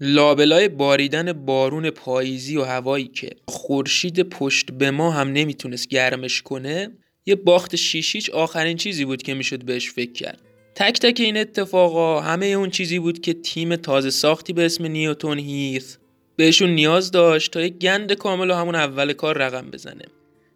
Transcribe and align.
لابلای 0.00 0.68
باریدن 0.68 1.32
بارون 1.32 1.90
پاییزی 1.90 2.56
و 2.56 2.62
هوایی 2.62 3.04
که 3.04 3.30
خورشید 3.48 4.20
پشت 4.20 4.72
به 4.72 4.90
ما 4.90 5.10
هم 5.10 5.32
نمی‌تونست 5.32 5.88
گرمش 5.88 6.42
کنه 6.42 6.90
یه 7.26 7.34
باخت 7.34 7.76
شیشیچ 7.76 8.30
آخرین 8.30 8.76
چیزی 8.76 9.04
بود 9.04 9.22
که 9.22 9.34
می‌شد 9.34 9.64
بهش 9.64 9.90
فکر 9.90 10.12
کرد. 10.12 10.40
تک 10.74 11.00
تک 11.00 11.20
این 11.20 11.36
اتفاقا 11.36 12.20
همه 12.20 12.46
اون 12.46 12.70
چیزی 12.70 12.98
بود 12.98 13.20
که 13.20 13.32
تیم 13.34 13.76
تازه 13.76 14.10
ساختی 14.10 14.52
به 14.52 14.64
اسم 14.64 14.86
نیوتون 14.86 15.38
هیث 15.38 15.96
بهشون 16.36 16.70
نیاز 16.70 17.10
داشت 17.10 17.52
تا 17.52 17.60
یک 17.60 17.78
گند 17.78 18.12
کامل 18.12 18.50
و 18.50 18.54
همون 18.54 18.74
اول 18.74 19.12
کار 19.12 19.38
رقم 19.38 19.70
بزنه. 19.70 20.04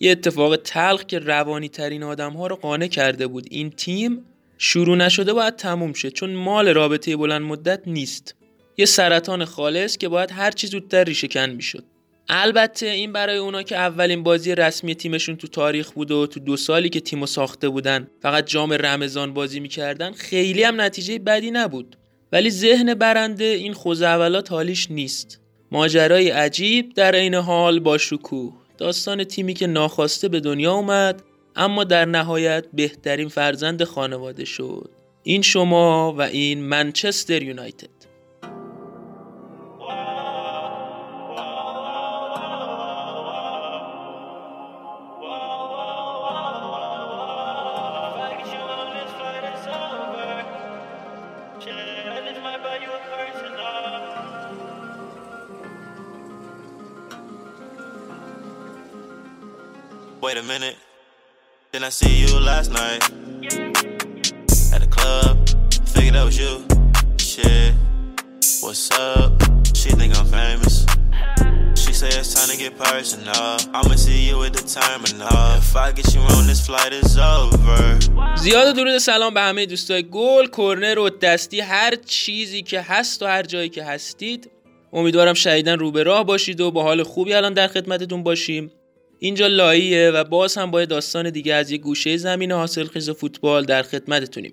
یه 0.01 0.11
اتفاق 0.11 0.57
تلخ 0.57 1.05
که 1.05 1.19
روانی 1.19 1.69
ترین 1.69 2.03
آدم 2.03 2.33
ها 2.33 2.47
رو 2.47 2.57
قانع 2.57 2.87
کرده 2.87 3.27
بود 3.27 3.47
این 3.51 3.71
تیم 3.71 4.25
شروع 4.59 4.97
نشده 4.97 5.33
باید 5.33 5.57
تموم 5.57 5.93
شه 5.93 6.11
چون 6.11 6.31
مال 6.35 6.69
رابطه 6.69 7.17
بلند 7.17 7.43
مدت 7.43 7.83
نیست. 7.87 8.35
یه 8.79 8.87
سرطان 8.87 9.45
خالص 9.45 9.97
که 9.97 10.09
باید 10.09 10.31
هر 10.33 10.51
چی 10.51 10.67
زودتر 10.67 11.05
ریشه 11.05 11.29
کن 11.29 11.51
می‌شد. 11.51 11.85
البته 12.29 12.87
این 12.87 13.13
برای 13.13 13.37
اونا 13.37 13.63
که 13.63 13.77
اولین 13.77 14.23
بازی 14.23 14.55
رسمی 14.55 14.95
تیمشون 14.95 15.37
تو 15.37 15.47
تاریخ 15.49 15.91
بود 15.91 16.11
و 16.11 16.27
تو 16.27 16.41
دو 16.41 16.57
سالی 16.57 16.89
که 16.89 17.01
تیمو 17.01 17.27
ساخته 17.27 17.69
بودن 17.69 18.09
فقط 18.23 18.47
جام 18.47 18.73
رمضان 18.73 19.35
بازی 19.35 19.61
می‌کردن 19.61 20.13
خیلی 20.13 20.63
هم 20.63 20.81
نتیجه 20.81 21.19
بدی 21.19 21.51
نبود. 21.51 21.97
ولی 22.33 22.51
ذهن 22.51 22.95
برنده 22.95 23.45
این 23.45 23.73
خوزعولات 23.73 24.53
حالیش 24.53 24.91
نیست. 24.91 25.41
ماجرای 25.73 26.31
عجیب 26.31 26.95
در 26.95 27.15
عین 27.15 27.35
حال 27.35 27.81
با 27.81 27.99
شکوه. 27.99 28.53
داستان 28.79 29.25
تیمی 29.25 29.55
که 29.55 29.67
ناخواسته 29.67 30.29
به 30.29 30.41
دنیا 30.41 30.73
اومد 30.73 31.23
اما 31.57 31.85
در 31.85 32.05
نهایت 32.05 32.65
بهترین 32.73 33.29
فرزند 33.29 33.85
خانواده 33.85 34.45
شد. 34.45 34.91
این 35.23 35.43
شما 35.43 36.15
و 36.19 36.23
این 36.23 36.61
منچستر 36.61 37.43
یونایتد. 37.43 37.98
I 61.89 61.91
see 61.91 62.17
you 62.21 62.39
last 62.39 62.71
night 62.71 63.03
at 64.75 64.81
the 64.85 64.91
club. 64.97 65.49
Figured 65.89 66.17
that 66.17 66.25
was 66.29 66.37
you. 66.39 66.55
Shit. 67.17 67.73
What's 68.61 68.91
up? 68.91 69.33
She 69.75 69.89
think 69.99 70.13
I'm 70.19 70.27
famous. 70.27 70.85
She 71.83 71.95
say 71.95 72.09
it's 72.09 72.35
time 72.37 72.51
to 72.53 72.59
get 72.63 72.73
personal. 72.77 73.57
I'ma 73.73 73.95
see 73.97 74.29
you 74.29 74.37
at 74.45 74.53
the 74.53 74.65
terminal. 74.77 75.57
If 75.57 75.75
I 75.75 75.93
get 75.93 76.13
you 76.15 76.21
on 76.37 76.47
this 76.47 76.61
flight, 76.67 76.93
it's 76.93 77.17
over. 77.17 77.99
زیاد 78.37 78.77
درود 78.77 78.99
سلام 78.99 79.35
به 79.35 79.41
همه 79.41 79.67
دوستای 79.67 80.03
گل 80.03 80.47
کورنر 80.47 80.99
و 80.99 81.11
دستی 81.11 81.61
هر 81.61 81.95
چیزی 82.07 82.63
که 82.63 82.81
هست 82.81 83.23
و 83.23 83.27
هر 83.27 83.43
جایی 83.43 83.69
که 83.69 83.85
هستید 83.85 84.51
امیدوارم 84.93 85.35
شهیدن 85.35 85.79
رو 85.79 85.91
به 85.91 86.03
راه 86.03 86.25
باشید 86.25 86.61
و 86.61 86.71
با 86.71 86.83
حال 86.83 87.03
خوبی 87.03 87.35
الان 87.35 87.55
در 87.55 87.69
خدمتتون 87.69 88.23
باشیم 88.23 88.71
اینجا 89.19 89.47
لاییه 89.47 90.11
و 90.11 90.25
باز 90.25 90.59
هم 90.59 90.71
با 90.71 90.85
داستان 90.85 91.31
دیگه 91.31 91.55
از 91.55 91.71
یه 91.71 91.79
گوشه 91.79 92.17
زمین 92.17 92.53
حاصل 92.53 92.87
خیز 92.87 93.11
فوتبال 93.11 93.65
در 93.65 93.83
خدمتتونیم. 93.83 94.53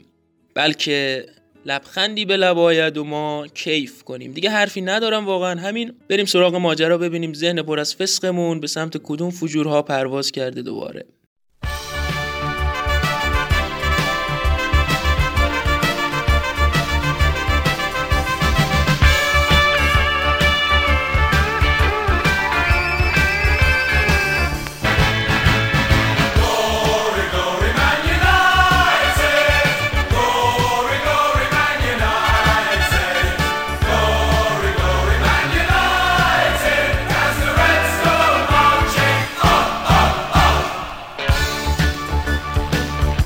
بلکه 0.54 1.26
لبخندی 1.66 2.26
به 2.26 2.38
لب 2.38 2.58
و 2.98 3.04
ما 3.04 3.48
کیف 3.54 4.04
کنیم. 4.04 4.32
دیگه 4.32 4.50
حرفی 4.50 4.82
ندارم 4.82 5.26
واقعا. 5.26 5.60
همین 5.60 5.94
بریم 6.10 6.26
سراغ 6.26 6.56
ماجرا 6.56 6.98
ببینیم 6.98 7.34
ذهن 7.34 7.62
پر 7.62 7.80
از 7.80 7.96
فسقمون 7.96 8.60
به 8.60 8.68
سمت 8.68 8.98
کدوم 9.04 9.30
فجورها 9.30 9.82
پرواز 9.82 10.32
کرده 10.32 10.62
دوباره. 10.62 11.06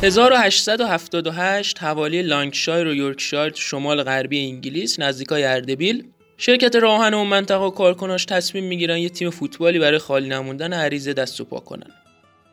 1878 0.10 1.80
حوالی 1.80 2.22
لانکشایر 2.22 2.88
و 2.88 2.94
یورکشایر 2.94 3.54
شمال 3.56 4.04
غربی 4.04 4.46
انگلیس 4.46 5.00
نزدیکای 5.00 5.44
اردبیل. 5.44 6.04
شرکت 6.38 6.76
راهن 6.76 7.14
و 7.14 7.24
منطقه 7.24 7.72
کارکناش 7.72 8.26
تصمیم 8.26 8.64
می‌گیرن 8.64 8.98
یه 8.98 9.10
تیم 9.10 9.30
فوتبالی 9.30 9.80
برای 9.80 9.98
خالی 9.98 10.30
نموندن 10.30 10.74
عریضه 10.74 11.14
دست 11.14 11.42
و 11.42 11.44
پا 11.44 11.60
کنن. 11.60 11.92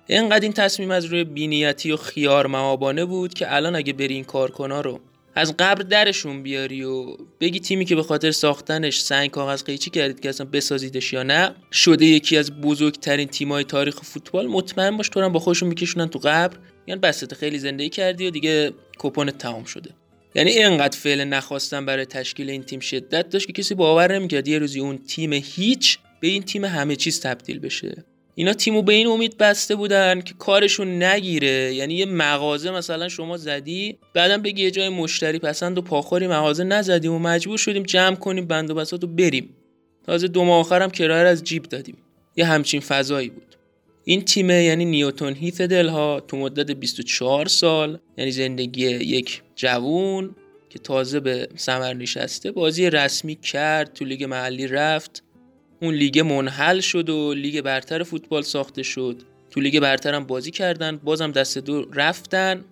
اینقدر 0.07 0.41
این 0.41 0.53
تصمیم 0.53 0.91
از 0.91 1.05
روی 1.05 1.25
بینیتی 1.25 1.93
و 1.93 1.97
خیار 1.97 2.47
موابانه 2.47 3.05
بود 3.05 3.35
که 3.35 3.55
الان 3.55 3.77
اگه 3.77 3.93
بری 3.93 4.15
این 4.15 4.25
کارکنا 4.25 4.81
رو 4.81 5.01
از 5.35 5.57
قبر 5.59 5.83
درشون 5.83 6.43
بیاری 6.43 6.85
و 6.85 7.17
بگی 7.41 7.61
تیمی 7.61 7.85
که 7.85 7.97
به 7.97 8.03
خاطر 8.03 8.31
ساختنش 8.31 9.01
سنگ 9.01 9.31
کاغذ 9.31 9.65
قیچی 9.65 9.91
کردید 9.91 10.21
که 10.21 10.29
اصلا 10.29 10.47
بسازیدش 10.53 11.13
یا 11.13 11.23
نه 11.23 11.55
شده 11.73 12.05
یکی 12.05 12.37
از 12.37 12.61
بزرگترین 12.61 13.29
تیمای 13.29 13.65
تاریخ 13.65 13.97
فوتبال 14.03 14.47
مطمئن 14.47 14.97
باش 14.97 15.09
تو 15.09 15.31
با 15.31 15.39
خودشون 15.39 15.69
میکشونن 15.69 16.09
تو 16.09 16.19
قبر. 16.19 16.57
یعنی 16.87 17.01
بسته 17.01 17.37
خیلی 17.37 17.59
زندگی 17.59 17.89
کردی 17.89 18.27
و 18.27 18.31
دیگه 18.31 18.73
کوپن 18.99 19.31
تمام 19.31 19.65
شده. 19.65 19.91
یعنی 20.35 20.51
اینقدر 20.51 20.99
فعل 20.99 21.25
نخواستن 21.25 21.87
برای 21.87 22.05
تشکیل 22.05 22.51
این 22.51 22.63
تیم 22.63 22.81
شدت 22.81 23.29
داشت 23.31 23.47
که 23.47 23.53
کسی 23.53 23.75
باور 23.75 24.19
نمی‌کرد 24.19 24.49
یه 24.49 24.59
روزی 24.59 24.81
اون 24.81 24.99
تیم 24.99 25.33
هیچ 25.33 25.99
به 26.21 26.29
این 26.29 26.43
تیم 26.43 26.65
همه 26.65 26.97
چیز 26.97 27.21
تبدیل 27.21 27.59
بشه. 27.59 28.05
اینا 28.35 28.53
تیمو 28.53 28.83
به 28.83 28.93
این 28.93 29.07
امید 29.07 29.39
بسته 29.39 29.75
بودن 29.75 30.21
که 30.21 30.35
کارشون 30.39 31.03
نگیره. 31.03 31.75
یعنی 31.75 31.95
یه 31.95 32.07
مغازه 32.07 32.71
مثلا 32.71 33.09
شما 33.09 33.37
زدی 33.37 33.99
بعدم 34.15 34.43
بگی 34.43 34.63
یه 34.63 34.71
جای 34.71 34.89
مشتری 34.89 35.39
پسند 35.39 35.79
و 35.79 35.83
پاخوری 35.83 36.27
مغازه 36.27 36.65
نزدیم 36.65 37.13
و 37.13 37.19
مجبور 37.19 37.59
شدیم 37.59 37.83
جمع 37.83 38.17
کنیم 38.17 38.47
بند 38.47 38.71
و 38.71 38.75
بسات 38.75 39.05
و 39.05 39.07
بریم. 39.07 39.57
تازه 40.07 40.29
دو 40.29 40.45
ماه 40.45 40.61
آخرم 40.61 40.91
کرایه 40.91 41.29
از 41.29 41.45
جیب 41.45 41.63
دادیم. 41.63 41.97
یه 42.37 42.47
همچین 42.47 42.81
فضایی 42.81 43.29
بود. 43.29 43.56
این 44.09 44.23
تیمه 44.23 44.65
یعنی 44.65 44.85
نیوتون 44.85 45.35
هیث 45.35 45.61
دلها 45.61 46.21
تو 46.21 46.37
مدت 46.37 46.71
24 46.71 47.47
سال 47.47 47.99
یعنی 48.17 48.31
زندگی 48.31 48.83
یک 48.91 49.43
جوون 49.57 50.37
که 50.71 50.79
تازه 50.79 51.21
به 51.21 51.49
سمر 51.57 51.95
نشسته 51.95 52.53
بازی 52.53 52.91
رسمی 52.91 53.35
کرد 53.35 53.93
تو 53.93 54.05
لیگ 54.05 54.25
محلی 54.25 54.67
رفت. 54.67 55.23
اون 55.83 55.95
لیگ 55.95 56.19
منحل 56.19 56.81
شد 56.81 57.11
و 57.11 57.35
لیگ 57.35 57.61
برتر 57.61 58.03
فوتبال 58.03 58.43
ساخته 58.43 58.83
شد. 58.83 59.23
تو 59.51 59.61
لیگ 59.61 59.81
برتر 59.81 60.15
هم 60.15 60.25
بازی 60.25 60.51
کردن 60.51 60.97
بازم 60.97 61.33
دست 61.33 61.59
دو 61.59 61.87
رفتن. 61.95 62.65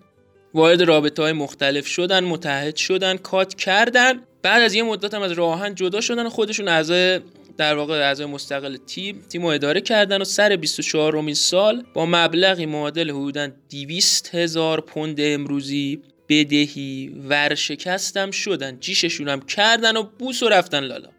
وارد 0.53 0.81
رابطه 0.81 1.21
های 1.21 1.33
مختلف 1.33 1.87
شدن 1.87 2.23
متحد 2.23 2.75
شدن 2.75 3.17
کات 3.17 3.53
کردن. 3.53 4.19
بعد 4.41 4.61
از 4.61 4.73
یه 4.73 4.83
مدت 4.83 5.13
هم 5.13 5.21
از 5.21 5.31
راه‌آهن 5.31 5.75
جدا 5.75 6.01
شدن 6.01 6.29
خودشون 6.29 6.67
اعضای 6.67 7.19
در 7.57 7.75
واقع 7.75 7.93
اعضای 7.93 8.25
مستقل 8.25 8.77
تیم 8.77 9.21
تیم 9.29 9.41
رو 9.41 9.47
اداره 9.47 9.81
کردن 9.81 10.21
و 10.21 10.23
سر 10.23 10.55
24 10.55 11.13
رومین 11.13 11.33
سال 11.33 11.83
با 11.93 12.05
مبلغی 12.05 12.65
معادل 12.65 13.09
حدودا 13.09 13.49
200 13.69 14.35
هزار 14.35 14.81
پوند 14.81 15.17
امروزی 15.19 16.01
بدهی 16.29 17.15
ورشکستم 17.29 18.31
شدن 18.31 18.79
جیششون 18.79 19.29
هم 19.29 19.41
کردن 19.41 19.97
و 19.97 20.03
بوس 20.03 20.43
و 20.43 20.49
رفتن 20.49 20.83
لالا. 20.83 21.09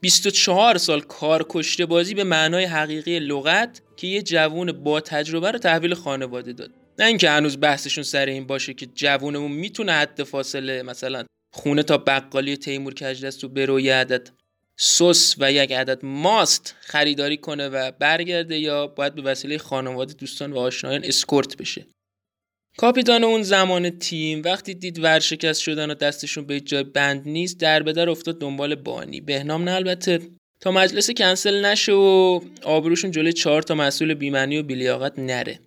24 0.00 0.78
سال 0.78 1.00
کار 1.00 1.46
کشته 1.48 1.86
بازی 1.86 2.14
به 2.14 2.24
معنای 2.24 2.64
حقیقی 2.64 3.18
لغت 3.18 3.82
که 3.96 4.06
یه 4.06 4.22
جوون 4.22 4.72
با 4.72 5.00
تجربه 5.00 5.50
رو 5.50 5.58
تحویل 5.58 5.94
خانواده 5.94 6.52
داد. 6.52 6.70
نه 6.98 7.06
اینکه 7.06 7.30
هنوز 7.30 7.60
بحثشون 7.60 8.04
سر 8.04 8.26
این 8.26 8.46
باشه 8.46 8.74
که 8.74 8.86
جوونمون 8.86 9.52
می‌تونه 9.52 9.92
حد 9.92 10.22
فاصله 10.22 10.82
مثلا 10.82 11.24
خونه 11.54 11.82
تا 11.82 11.98
بقالی 11.98 12.56
تیمور 12.56 12.94
کجدست 12.94 13.44
و 13.44 13.48
بروی 13.48 13.90
عدد 13.90 14.30
سس 14.76 15.34
و 15.38 15.52
یک 15.52 15.72
عدد 15.72 16.04
ماست 16.04 16.74
خریداری 16.80 17.36
کنه 17.36 17.68
و 17.68 17.92
برگرده 17.98 18.58
یا 18.58 18.86
باید 18.86 19.14
به 19.14 19.22
وسیله 19.22 19.58
خانواده 19.58 20.14
دوستان 20.14 20.52
و 20.52 20.58
آشنایان 20.58 21.04
اسکورت 21.04 21.56
بشه. 21.56 21.86
کاپیتان 22.76 23.24
اون 23.24 23.42
زمان 23.42 23.90
تیم 23.90 24.42
وقتی 24.44 24.74
دید 24.74 24.98
ورشکست 24.98 25.60
شدن 25.60 25.90
و 25.90 25.94
دستشون 25.94 26.46
به 26.46 26.60
جای 26.60 26.82
بند 26.82 27.28
نیست 27.28 27.60
در 27.60 27.82
به 27.82 27.92
در 27.92 28.10
افتاد 28.10 28.40
دنبال 28.40 28.74
بانی. 28.74 29.20
بهنام 29.20 29.64
نه 29.64 29.70
البته. 29.70 30.20
تا 30.60 30.70
مجلس 30.70 31.10
کنسل 31.10 31.64
نشه 31.64 31.92
و 31.92 32.40
آبروشون 32.62 33.10
جلوی 33.10 33.32
چهار 33.32 33.62
تا 33.62 33.74
مسئول 33.74 34.14
بیمنی 34.14 34.58
و 34.58 34.62
بیلیاقت 34.62 35.18
نره. 35.18 35.58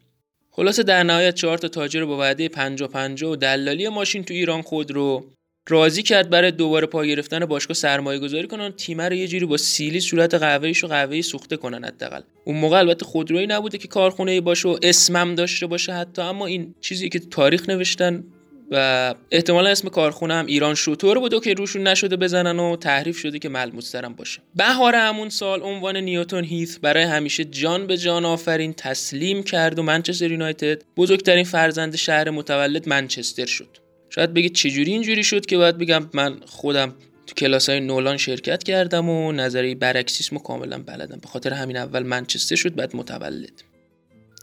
خلاصه 0.51 0.83
در 0.83 1.03
نهایت 1.03 1.35
چهار 1.35 1.57
تا 1.57 1.67
تاجر 1.67 2.05
با 2.05 2.17
وعده 2.17 2.49
50 2.49 2.89
50 2.89 3.31
و 3.31 3.35
دلالی 3.35 3.89
ماشین 3.89 4.23
تو 4.23 4.33
ایران 4.33 4.61
خود 4.61 4.91
رو 4.91 5.31
راضی 5.67 6.03
کرد 6.03 6.29
برای 6.29 6.51
دوباره 6.51 6.87
پا 6.87 7.05
گرفتن 7.05 7.45
باشگاه 7.45 7.75
سرمایه 7.75 8.19
گذاری 8.19 8.47
کنن 8.47 8.71
تیم 8.71 9.01
رو 9.01 9.13
یه 9.13 9.27
جوری 9.27 9.45
با 9.45 9.57
سیلی 9.57 9.99
صورت 9.99 10.33
قهوه‌ایش 10.33 10.83
و 10.83 10.87
قهوه‌ای 10.87 11.21
سوخته 11.21 11.57
کنن 11.57 11.83
حداقل. 11.83 12.21
اون 12.45 12.57
موقع 12.57 12.77
البته 12.77 13.05
خودرویی 13.05 13.47
نبوده 13.47 13.77
که 13.77 13.87
کارخونه 13.87 14.41
باشه 14.41 14.69
و 14.69 14.77
اسمم 14.83 15.35
داشته 15.35 15.67
باشه 15.67 15.93
حتی 15.93 16.21
اما 16.21 16.45
این 16.45 16.75
چیزی 16.81 17.09
که 17.09 17.19
تاریخ 17.19 17.69
نوشتن 17.69 18.23
و 18.71 19.15
احتمالا 19.31 19.69
اسم 19.69 19.89
کارخونه 19.89 20.33
هم 20.33 20.45
ایران 20.45 20.75
شوتور 20.75 21.19
بوده 21.19 21.39
که 21.39 21.53
روشون 21.53 21.87
نشده 21.87 22.15
بزنن 22.15 22.59
و 22.59 22.75
تحریف 22.75 23.17
شده 23.17 23.39
که 23.39 23.49
ملموسترم 23.49 24.13
باشه. 24.13 24.41
بهار 24.55 24.95
همون 24.95 25.29
سال 25.29 25.63
عنوان 25.63 25.97
نیوتون 25.97 26.43
هیث 26.43 26.77
برای 26.81 27.03
همیشه 27.03 27.45
جان 27.45 27.87
به 27.87 27.97
جان 27.97 28.25
آفرین 28.25 28.73
تسلیم 28.73 29.43
کرد 29.43 29.79
و 29.79 29.83
منچستر 29.83 30.31
یونایتد 30.31 30.81
بزرگترین 30.97 31.43
فرزند 31.43 31.95
شهر 31.95 32.29
متولد 32.29 32.89
منچستر 32.89 33.45
شد. 33.45 33.88
شاید 34.19 34.33
بگید 34.33 34.53
چجوری 34.53 34.91
اینجوری 34.91 35.23
شد 35.23 35.45
که 35.45 35.57
باید 35.57 35.77
بگم 35.77 36.09
من 36.13 36.39
خودم 36.45 36.95
تو 37.27 37.33
کلاس 37.35 37.69
های 37.69 37.79
نولان 37.79 38.17
شرکت 38.17 38.63
کردم 38.63 39.09
و 39.09 39.31
نظری 39.31 39.75
برعکسیسمو 39.75 40.39
کاملا 40.39 40.77
بلدم. 40.77 41.19
به 41.21 41.27
خاطر 41.27 41.53
همین 41.53 41.77
اول 41.77 42.03
منچستر 42.03 42.55
شد 42.55 42.75
بعد 42.75 42.95
متولد. 42.95 43.63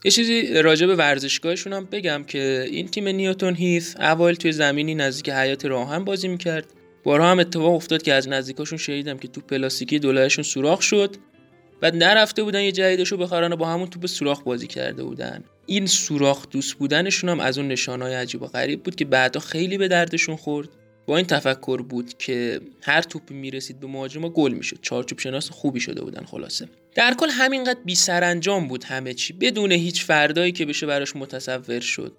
یه 0.04 0.10
چیزی 0.10 0.62
راجع 0.62 0.86
به 0.86 0.96
ورزشگاهشون 0.96 1.72
هم 1.72 1.84
بگم 1.84 2.24
که 2.24 2.66
این 2.70 2.88
تیم 2.88 3.08
نیوتون 3.08 3.54
هیث 3.54 3.96
اول 3.96 4.34
توی 4.34 4.52
زمینی 4.52 4.94
نزدیک 4.94 5.28
حیات 5.28 5.64
راهن 5.64 6.04
بازی 6.04 6.28
می‌کرد. 6.28 6.66
بارها 7.04 7.30
هم 7.30 7.38
اتفاق 7.38 7.74
افتاد 7.74 8.02
که 8.02 8.14
از 8.14 8.28
نزدیکاشون 8.28 8.78
شنیدم 8.78 9.18
که 9.18 9.28
تو 9.28 9.40
پلاستیکی 9.40 9.98
دولایشون 9.98 10.44
سوراخ 10.44 10.82
شد. 10.82 11.16
بعد 11.80 11.96
نرفته 11.96 12.42
بودن 12.42 12.62
یه 12.62 12.72
جدیدشو 12.72 13.16
بخرن 13.16 13.52
و 13.52 13.56
با 13.56 13.66
همون 13.66 13.90
توپ 13.90 14.06
سوراخ 14.06 14.42
بازی 14.42 14.66
کرده 14.66 15.04
بودن. 15.04 15.44
این 15.66 15.86
سوراخ 15.86 16.48
دوست 16.48 16.74
بودنشون 16.74 17.30
هم 17.30 17.40
از 17.40 17.58
اون 17.58 17.68
نشانهای 17.68 18.14
عجیب 18.14 18.42
و 18.42 18.46
غریب 18.46 18.82
بود 18.82 18.94
که 18.94 19.04
بعدا 19.04 19.40
خیلی 19.40 19.78
به 19.78 19.88
دردشون 19.88 20.36
خورد. 20.36 20.68
با 21.06 21.16
این 21.16 21.26
تفکر 21.26 21.82
بود 21.82 22.18
که 22.18 22.60
هر 22.82 23.02
توپی 23.02 23.34
می‌رسید 23.34 23.80
به 23.80 23.86
مهاجم 23.86 24.28
گل 24.28 24.52
می‌شد. 24.52 24.78
چارچوب 24.82 25.18
شناس 25.18 25.50
خوبی 25.50 25.80
شده 25.80 26.04
بودن 26.04 26.24
خلاصه. 26.24 26.68
در 26.94 27.14
کل 27.14 27.28
همینقدر 27.30 27.78
بی 27.84 27.94
سرانجام 27.94 28.68
بود 28.68 28.84
همه 28.84 29.14
چی 29.14 29.32
بدون 29.32 29.72
هیچ 29.72 30.04
فردایی 30.04 30.52
که 30.52 30.66
بشه 30.66 30.86
براش 30.86 31.16
متصور 31.16 31.80
شد. 31.80 32.12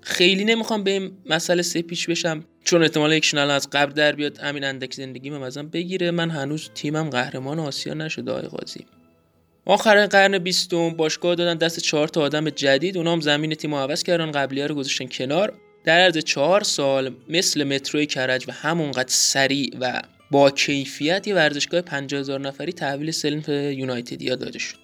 خیلی 0.00 0.44
نمی‌خوام 0.44 0.84
به 0.84 0.90
این 0.90 1.12
مسئله 1.26 1.62
سپیچ 1.62 2.10
بشم 2.10 2.44
چون 2.64 2.82
احتمال 2.82 3.12
یک 3.12 3.34
از 3.34 3.70
قبل 3.70 3.92
در 3.92 4.12
بیاد 4.12 4.38
همین 4.38 4.64
اندک 4.64 4.94
زندگی 4.94 5.30
من 5.30 5.42
ازم 5.42 5.68
بگیره. 5.68 6.10
من 6.10 6.30
هنوز 6.30 6.70
تیمم 6.74 7.10
قهرمان 7.10 7.58
آسیا 7.58 7.94
نشده 7.94 8.30
آقای 8.32 8.48
قاضی. 8.48 8.86
آخر 9.66 10.06
قرن 10.06 10.38
بیستم 10.38 10.90
باشگاه 10.90 11.34
دادن 11.34 11.54
دست 11.54 11.80
چهار 11.80 12.08
تا 12.08 12.20
آدم 12.20 12.50
جدید. 12.50 12.96
اونام 12.96 13.20
زمین 13.20 13.54
تیم 13.54 13.74
عوض 13.74 14.02
کردن 14.02 14.30
قبلی 14.30 14.62
رو 14.62 14.74
گذاشتن 14.74 15.06
کنار. 15.06 15.52
در 15.84 15.98
عرض 15.98 16.18
چهار 16.18 16.62
سال 16.62 17.14
مثل 17.28 17.64
متروی 17.64 18.06
کرج 18.06 18.44
و 18.48 18.52
همونقدر 18.52 19.08
سریع 19.08 19.76
و 19.80 20.02
با 20.30 20.50
کیفیت 20.50 21.28
ورزشگاه 21.28 21.80
50000 21.80 22.40
نفری 22.40 22.72
تحویل 22.72 23.10
سلف 23.10 23.48
یونایتدیا 23.48 24.34
داده 24.34 24.58
شد. 24.58 24.78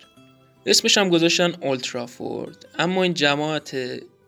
اسمش 0.67 0.99
هم 0.99 1.09
گذاشتن 1.09 1.55
اولترافورد 1.61 2.67
اما 2.79 3.03
این 3.03 3.15
جماعت 3.15 3.77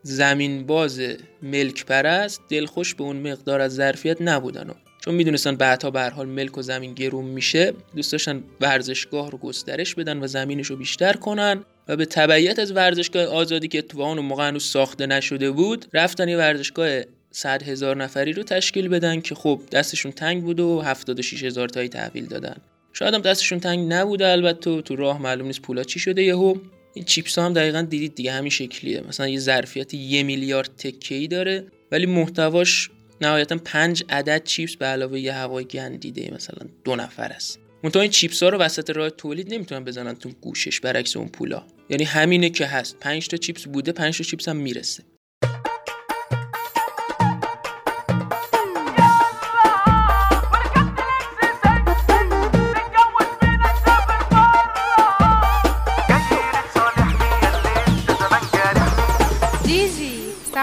زمین 0.03 0.67
باز 0.67 1.01
ملک 1.43 1.85
پرست 1.87 2.41
دلخوش 2.49 2.95
به 2.95 3.05
اون 3.05 3.33
مقدار 3.33 3.61
از 3.61 3.75
ظرفیت 3.75 4.23
نبودن 4.23 4.71
و 4.71 4.73
چون 5.05 5.15
می‌دونستن 5.15 5.57
بعدها 5.57 5.91
به 5.91 6.03
حال 6.03 6.29
ملک 6.29 6.59
و 6.59 6.63
زمین 6.63 6.95
گرون 6.95 7.25
میشه 7.25 7.73
دوست 7.97 8.13
داشتن 8.13 8.45
ورزشگاه 8.61 9.31
رو 9.31 9.39
گسترش 9.39 9.95
بدن 9.95 10.19
و 10.19 10.27
زمینش 10.27 10.67
رو 10.67 10.77
بیشتر 10.77 11.13
کنن 11.13 11.65
و 11.89 11.97
به 11.97 12.07
تبعیت 12.07 12.59
از 12.59 12.73
ورزشگاه 12.73 13.25
آزادی 13.25 13.69
که 13.69 13.83
تو 13.83 14.01
اون 14.01 14.19
موقع 14.19 14.49
هنوز 14.49 14.65
ساخته 14.65 15.07
نشده 15.07 15.51
بود 15.51 15.87
رفتن 15.93 16.29
یه 16.29 16.37
ورزشگاه 16.37 17.01
100 17.31 17.63
هزار 17.63 17.97
نفری 17.97 18.33
رو 18.33 18.43
تشکیل 18.43 18.89
بدن 18.89 19.21
که 19.21 19.35
خب 19.35 19.61
دستشون 19.73 20.13
تنگ 20.13 20.43
بود 20.43 20.61
و 20.61 20.81
76 20.81 21.45
هزار 21.45 21.69
تایی 21.69 21.89
تحویل 21.89 22.27
دادن. 22.27 22.57
شاید 22.93 23.15
هم 23.15 23.21
دستشون 23.21 23.61
تنگ 23.61 23.93
نبوده 23.93 24.29
البته 24.29 24.83
تو 24.83 24.97
راه 24.97 25.23
معلوم 25.23 25.47
نیست 25.47 25.63
پولا 25.63 25.85
چی 25.85 25.99
شده 25.99 26.23
یهو. 26.23 26.55
این 26.95 27.05
چیپس 27.05 27.39
هم 27.39 27.53
دقیقا 27.53 27.83
دیدید 27.83 28.15
دیگه 28.15 28.33
همین 28.33 28.51
شکلیه. 28.51 29.01
مثلا 29.09 29.29
یه 29.29 29.39
ظرفیت 29.39 29.95
یه 29.95 30.23
میلیارد 30.23 30.71
تکه 30.79 31.27
داره 31.27 31.67
ولی 31.93 32.07
محتواش 32.07 32.91
نهایتا 33.23 33.57
پنج 33.65 34.05
عدد 34.09 34.45
چیپس 34.45 34.77
به 34.77 34.87
علاوه 34.87 35.21
یه 35.21 35.33
هوای 35.33 35.65
گندیده 35.65 36.31
مثلا 36.35 36.69
دو 36.85 36.97
نفر 36.97 37.33
است. 37.33 37.59
منتها 37.83 38.03
این 38.03 38.11
چیپس 38.11 38.43
ها 38.43 38.49
رو 38.49 38.59
وسط 38.59 38.91
راه 38.91 39.11
تولید 39.11 39.55
نمی‌تونن 39.55 39.85
بزنن 39.85 40.15
تو 40.15 40.31
گوشش 40.41 40.81
برعکس 40.81 41.17
اون 41.17 41.29
پولا. 41.29 41.63
یعنی 41.91 42.05
همینه 42.05 42.51
که 42.51 42.67
هست. 42.67 42.97
5 43.01 43.29
تا 43.29 43.37
چیپس 43.37 43.67
بوده 43.67 43.93
5 43.93 44.19
تا 44.19 44.25
چیپس 44.25 44.49
هم 44.49 44.57
می‌رسه. 44.57 45.03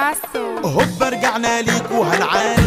عالسوق 0.09 0.65
هوب 0.65 1.03
رجعنا 1.03 1.61
ليكوا 1.61 2.05
هالعالم 2.05 2.58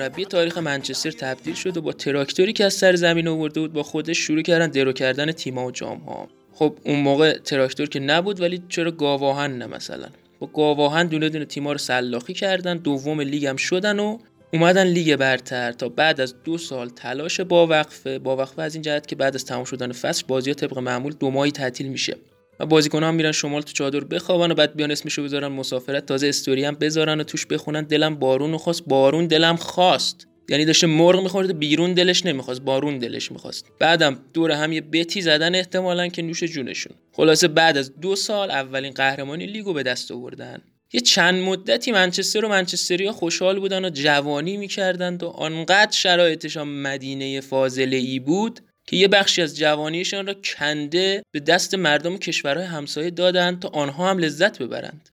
سرمربی 0.00 0.24
تاریخ 0.24 0.58
منچستر 0.58 1.10
تبدیل 1.10 1.54
شد 1.54 1.76
و 1.76 1.82
با 1.82 1.92
تراکتوری 1.92 2.52
که 2.52 2.64
از 2.64 2.74
سر 2.74 2.96
زمین 2.96 3.28
آورده 3.28 3.60
بود 3.60 3.72
با 3.72 3.82
خودش 3.82 4.18
شروع 4.18 4.42
کردن 4.42 4.66
درو 4.66 4.92
کردن 4.92 5.32
تیما 5.32 5.66
و 5.66 5.70
جام 5.70 5.98
ها. 5.98 6.28
خب 6.52 6.78
اون 6.84 7.00
موقع 7.00 7.38
تراکتور 7.38 7.88
که 7.88 8.00
نبود 8.00 8.40
ولی 8.40 8.62
چرا 8.68 8.90
گاواهن 8.90 9.58
نه 9.58 9.66
مثلا؟ 9.66 10.08
با 10.38 10.46
گاواهن 10.46 11.06
دونه 11.06 11.28
دونه 11.28 11.44
تیما 11.44 11.72
رو 11.72 11.78
سلاخی 11.78 12.34
کردن 12.34 12.76
دوم 12.76 13.20
لیگ 13.20 13.46
هم 13.46 13.56
شدن 13.56 13.98
و 13.98 14.18
اومدن 14.52 14.86
لیگ 14.86 15.16
برتر 15.16 15.72
تا 15.72 15.88
بعد 15.88 16.20
از 16.20 16.34
دو 16.44 16.58
سال 16.58 16.88
تلاش 16.88 17.40
با 17.40 17.66
وقفه 17.66 18.18
با 18.18 18.36
وقفه 18.36 18.62
از 18.62 18.74
این 18.74 18.82
جهت 18.82 19.06
که 19.06 19.16
بعد 19.16 19.34
از 19.34 19.44
تمام 19.44 19.64
شدن 19.64 19.92
فصل 19.92 20.24
بازی 20.28 20.50
ها 20.50 20.54
طبق 20.54 20.78
معمول 20.78 21.12
دو 21.12 21.30
ماهی 21.30 21.52
تعطیل 21.52 21.88
میشه. 21.88 22.16
و 22.60 22.66
بازیکن 22.66 23.02
هم 23.02 23.14
میرن 23.14 23.32
شمال 23.32 23.62
تو 23.62 23.72
چادر 23.72 24.00
بخوابن 24.00 24.50
و 24.50 24.54
بعد 24.54 24.76
بیان 24.76 24.90
اسمشو 24.90 25.22
بذارن 25.22 25.48
مسافرت. 25.48 26.06
تازه 26.06 26.28
استوری 26.28 26.64
هم 26.64 26.74
بذارن 26.74 27.20
و 27.20 27.24
توش 27.24 27.46
بخونن. 27.46 27.84
دلم 27.84 28.14
بارون 28.14 28.56
خواست. 28.56 28.84
بارون 28.86 29.26
دلم 29.26 29.56
خواست. 29.56 30.26
یعنی 30.48 30.64
داشته 30.64 30.86
مرغ 30.86 31.22
میخورده 31.22 31.52
بیرون 31.52 31.94
دلش 31.94 32.26
نمی‌خواست. 32.26 32.60
بارون 32.60 32.98
دلش 32.98 33.32
می‌خواست. 33.32 33.66
بعدم 33.78 34.18
دور 34.34 34.50
هم 34.50 34.72
یه 34.72 34.80
بتی 34.80 35.20
زدن 35.20 35.54
احتمالا 35.54 36.08
که 36.08 36.22
نوش 36.22 36.44
جونشون. 36.44 36.92
خلاصه 37.12 37.48
بعد 37.48 37.76
از 37.76 38.00
دو 38.00 38.16
سال 38.16 38.50
اولین 38.50 38.92
قهرمانی 38.92 39.46
لیگو 39.46 39.72
به 39.72 39.82
دست 39.82 40.12
آوردن. 40.12 40.62
یه 40.92 41.00
چند 41.00 41.42
مدتی 41.42 41.92
منچستر 41.92 42.44
و 42.44 42.48
منچستریا 42.48 43.12
خوشحال 43.12 43.60
بودن 43.60 43.84
و 43.84 43.90
جوانی 43.90 44.56
می‌کردند 44.56 45.22
و 45.22 45.28
آنقدر 45.28 45.92
شرایطشان 45.92 46.68
مدینه 46.68 47.40
فاضله 47.40 47.96
ای 47.96 48.18
بود 48.18 48.60
که 48.90 48.96
یه 48.96 49.08
بخشی 49.08 49.42
از 49.42 49.56
جوانیشان 49.56 50.26
را 50.26 50.34
کنده 50.34 51.22
به 51.32 51.40
دست 51.40 51.74
مردم 51.74 52.16
کشورهای 52.16 52.66
همسایه 52.66 53.10
دادند 53.10 53.60
تا 53.60 53.68
آنها 53.68 54.10
هم 54.10 54.18
لذت 54.18 54.62
ببرند. 54.62 55.08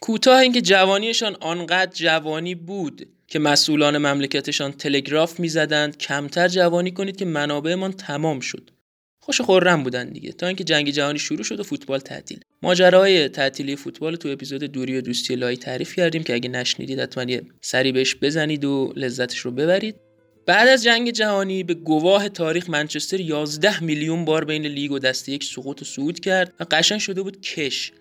کوتاه 0.00 0.38
اینکه 0.38 0.60
جوانیشان 0.60 1.36
آنقدر 1.40 1.92
جوانی 1.94 2.54
بود 2.54 3.08
که 3.26 3.38
مسئولان 3.38 3.98
مملکتشان 3.98 4.72
تلگراف 4.72 5.40
می‌زدند 5.40 5.98
کمتر 5.98 6.48
جوانی 6.48 6.90
کنید 6.90 7.16
که 7.16 7.24
منابعمان 7.24 7.92
تمام 7.92 8.40
شد. 8.40 8.70
خوش 9.22 9.40
خورم 9.40 9.82
بودن 9.82 10.08
دیگه. 10.08 10.32
تا 10.32 10.46
اینکه 10.46 10.64
جنگ 10.64 10.90
جهانی 10.90 11.18
شروع 11.18 11.42
شد 11.42 11.60
و 11.60 11.62
فوتبال 11.62 11.98
تعطیل. 11.98 12.40
ماجرای 12.62 13.28
تعطیلی 13.28 13.76
فوتبال 13.76 14.16
تو 14.16 14.28
اپیزود 14.28 14.64
دوری 14.64 14.98
و 14.98 15.00
دوستی 15.00 15.36
لای 15.36 15.56
تعریف 15.56 15.94
کردیم 15.94 16.22
که 16.22 16.34
اگه 16.34 16.48
نشنیدید 16.48 17.00
حتما 17.00 17.24
یه 17.24 17.42
سری 17.60 17.92
بهش 17.92 18.14
بزنید 18.14 18.64
و 18.64 18.92
لذتش 18.96 19.38
رو 19.38 19.50
ببرید. 19.50 20.07
بعد 20.48 20.68
از 20.68 20.84
جنگ 20.84 21.10
جهانی 21.10 21.62
به 21.62 21.74
گواه 21.74 22.28
تاریخ 22.28 22.70
منچستر 22.70 23.20
11 23.20 23.84
میلیون 23.84 24.24
بار 24.24 24.44
بین 24.44 24.66
لیگ 24.66 24.92
و 24.92 24.98
دسته 24.98 25.32
یک 25.32 25.44
سقوط 25.44 25.82
و 25.82 25.84
صعود 25.84 26.20
کرد 26.20 26.52
و 26.60 26.66
قشنگ 26.70 27.00
شده 27.00 27.22
بود 27.22 27.40
کش. 27.40 27.92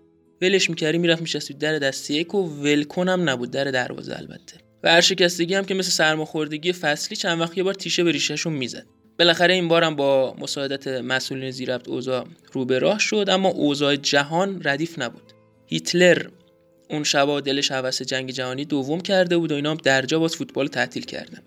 ولش 0.41 0.69
می‌کردی 0.69 0.97
می‌رفت 0.97 1.21
میشست 1.21 1.51
در 1.51 1.79
دسته 1.79 2.13
یک 2.13 2.35
و 2.35 2.43
ولکن 2.43 3.09
هم 3.09 3.29
نبود 3.29 3.51
در 3.51 3.63
دروازه 3.63 4.15
البته. 4.17 4.57
و 4.83 4.95
ورشکستگی 4.95 5.55
هم 5.55 5.65
که 5.65 5.73
مثل 5.73 5.91
سرماخوردگی 5.91 6.73
فصلی 6.73 7.17
چند 7.17 7.41
وقت 7.41 7.57
یه 7.57 7.63
بار 7.63 7.73
تیشه 7.73 8.03
به 8.03 8.11
ریشهشون 8.11 8.53
می‌زد. 8.53 8.85
بالاخره 9.19 9.53
این 9.53 9.67
بارم 9.67 9.95
با 9.95 10.35
مساعدت 10.39 10.87
مسئولین 10.87 11.51
زیربط 11.51 11.87
اوضاع 11.87 12.27
رو 12.53 12.65
به 12.65 12.79
راه 12.79 12.99
شد 12.99 13.25
اما 13.29 13.49
اوضاع 13.49 13.95
جهان 13.95 14.61
ردیف 14.63 14.99
نبود. 14.99 15.33
هیتلر 15.65 16.27
اون 16.89 17.03
شبا 17.03 17.41
دلش 17.41 17.71
هوس 17.71 18.01
جنگ 18.01 18.31
جهانی 18.31 18.65
دوم 18.65 19.01
کرده 19.01 19.37
بود 19.37 19.51
و 19.51 19.55
اینا 19.55 19.71
هم 19.71 19.77
درجا 19.83 20.19
باز 20.19 20.35
فوتبال 20.35 20.67
تعطیل 20.67 21.05
کردن. 21.05 21.41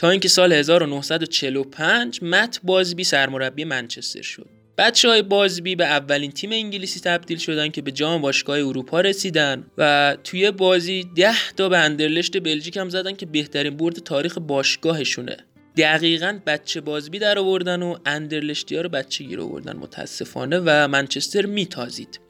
تا 0.00 0.10
اینکه 0.10 0.28
سال 0.28 0.52
1945 0.52 2.22
مت 2.22 2.60
بازبی 2.64 3.04
سرمربی 3.04 3.64
منچستر 3.64 4.22
شد. 4.22 4.46
بچه 4.78 5.08
های 5.08 5.22
بازبی 5.22 5.76
به 5.76 5.84
اولین 5.84 6.30
تیم 6.30 6.52
انگلیسی 6.52 7.00
تبدیل 7.00 7.38
شدن 7.38 7.68
که 7.68 7.82
به 7.82 7.92
جام 7.92 8.22
باشگاه 8.22 8.58
اروپا 8.58 9.00
رسیدن 9.00 9.64
و 9.78 10.16
توی 10.24 10.50
بازی 10.50 11.04
ده 11.16 11.50
تا 11.56 11.68
به 11.68 11.78
اندرلشت 11.78 12.42
بلژیک 12.42 12.76
هم 12.76 12.88
زدن 12.88 13.12
که 13.12 13.26
بهترین 13.26 13.76
برد 13.76 13.94
تاریخ 13.94 14.38
باشگاهشونه. 14.38 15.36
دقیقا 15.76 16.40
بچه 16.46 16.80
بازبی 16.80 17.18
در 17.18 17.38
آوردن 17.38 17.82
و 17.82 17.96
اندرلشتی 18.06 18.76
ها 18.76 18.82
رو 18.82 18.88
بچه 18.88 19.24
گیر 19.24 19.40
آوردن 19.40 19.76
متاسفانه 19.76 20.60
و 20.64 20.88
منچستر 20.88 21.46
میتازید. 21.46 22.20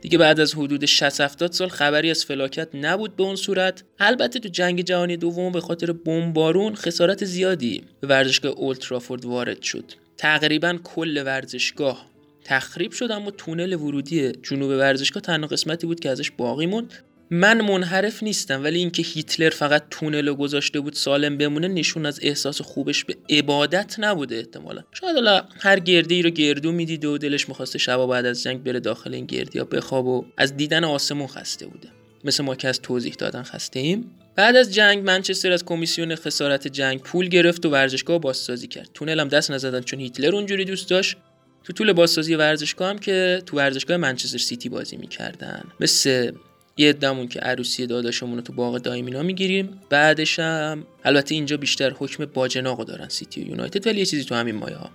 دیگه 0.00 0.18
بعد 0.18 0.40
از 0.40 0.54
حدود 0.54 0.84
60 0.84 1.20
70 1.20 1.52
سال 1.52 1.68
خبری 1.68 2.10
از 2.10 2.24
فلاکت 2.24 2.68
نبود 2.74 3.16
به 3.16 3.22
اون 3.22 3.36
صورت. 3.36 3.84
البته 3.98 4.40
تو 4.40 4.48
جنگ 4.48 4.80
جهانی 4.80 5.16
دوم 5.16 5.52
به 5.52 5.60
خاطر 5.60 5.92
بمبارون 5.92 6.74
خسارت 6.74 7.24
زیادی 7.24 7.82
به 8.00 8.08
ورزشگاه 8.08 8.52
اولترافورد 8.52 9.24
وارد 9.24 9.62
شد. 9.62 9.84
تقریبا 10.16 10.78
کل 10.84 11.22
ورزشگاه 11.26 12.06
تخریب 12.44 12.92
شد 12.92 13.10
اما 13.10 13.30
تونل 13.30 13.74
ورودی 13.74 14.32
جنوب 14.32 14.70
ورزشگاه 14.70 15.22
تنها 15.22 15.46
قسمتی 15.46 15.86
بود 15.86 16.00
که 16.00 16.10
ازش 16.10 16.30
باقی 16.30 16.66
موند. 16.66 16.94
من 17.30 17.60
منحرف 17.60 18.22
نیستم 18.22 18.64
ولی 18.64 18.78
اینکه 18.78 19.02
هیتلر 19.02 19.50
فقط 19.50 19.82
تونل 19.90 20.28
رو 20.28 20.34
گذاشته 20.34 20.80
بود 20.80 20.92
سالم 20.92 21.38
بمونه 21.38 21.68
نشون 21.68 22.06
از 22.06 22.20
احساس 22.22 22.60
خوبش 22.60 23.04
به 23.04 23.16
عبادت 23.30 23.94
نبوده 23.98 24.36
احتمالا. 24.36 24.82
شاید 24.92 25.14
حالا 25.14 25.42
هر 25.60 25.80
گردی 25.80 26.22
رو 26.22 26.30
گردو 26.30 26.72
می‌دید 26.72 27.04
و 27.04 27.18
دلش 27.18 27.48
می‌خواسته 27.48 27.78
شبا 27.78 28.06
بعد 28.06 28.26
از 28.26 28.42
جنگ 28.42 28.62
بره 28.62 28.80
داخل 28.80 29.14
این 29.14 29.26
گردی 29.26 29.58
ها 29.58 29.64
بخواب 29.64 30.06
و 30.06 30.24
از 30.36 30.56
دیدن 30.56 30.84
آسمون 30.84 31.26
خسته 31.26 31.66
بوده. 31.66 31.88
مثل 32.24 32.44
ما 32.44 32.54
که 32.54 32.68
از 32.68 32.80
توضیح 32.80 33.14
دادن 33.14 33.42
خسته 33.42 33.80
ایم. 33.80 34.10
بعد 34.36 34.56
از 34.56 34.74
جنگ 34.74 35.04
منچستر 35.04 35.52
از 35.52 35.64
کمیسیون 35.64 36.14
خسارت 36.14 36.68
جنگ 36.68 37.00
پول 37.00 37.28
گرفت 37.28 37.66
و 37.66 37.70
ورزشگاه 37.70 38.18
بازسازی 38.18 38.68
کرد. 38.68 38.90
تونل 38.94 39.20
هم 39.20 39.28
دست 39.28 39.50
نزدن 39.50 39.80
چون 39.80 40.00
هیتلر 40.00 40.34
اونجوری 40.34 40.64
دوست 40.64 40.90
داشت. 40.90 41.16
تو 41.64 41.72
طول 41.72 41.92
بازسازی 41.92 42.34
ورزشگاه 42.34 42.88
هم 42.88 42.98
که 42.98 43.42
تو 43.46 43.56
ورزشگاه 43.56 43.96
منچستر 43.96 44.38
سیتی 44.38 44.68
بازی 44.68 44.96
می‌کردن. 44.96 45.64
مثل 45.80 46.32
یه 46.78 46.92
دمون 46.92 47.28
که 47.28 47.40
عروسی 47.40 47.86
داداشمون 47.86 48.36
رو 48.36 48.40
تو 48.40 48.52
باغ 48.52 48.78
دایمینا 48.78 49.22
می‌گیریم. 49.22 49.80
بعدش 49.90 50.38
هم 50.38 50.86
البته 51.04 51.34
اینجا 51.34 51.56
بیشتر 51.56 51.90
حکم 51.90 52.24
باجناقو 52.24 52.84
دارن 52.84 53.08
سیتی 53.08 53.44
و 53.44 53.48
یونایتد 53.48 53.86
ولی 53.86 53.98
یه 53.98 54.04
چیزی 54.06 54.24
تو 54.24 54.34
همین 54.34 54.54
مایه 54.54 54.76
ها. 54.76 54.90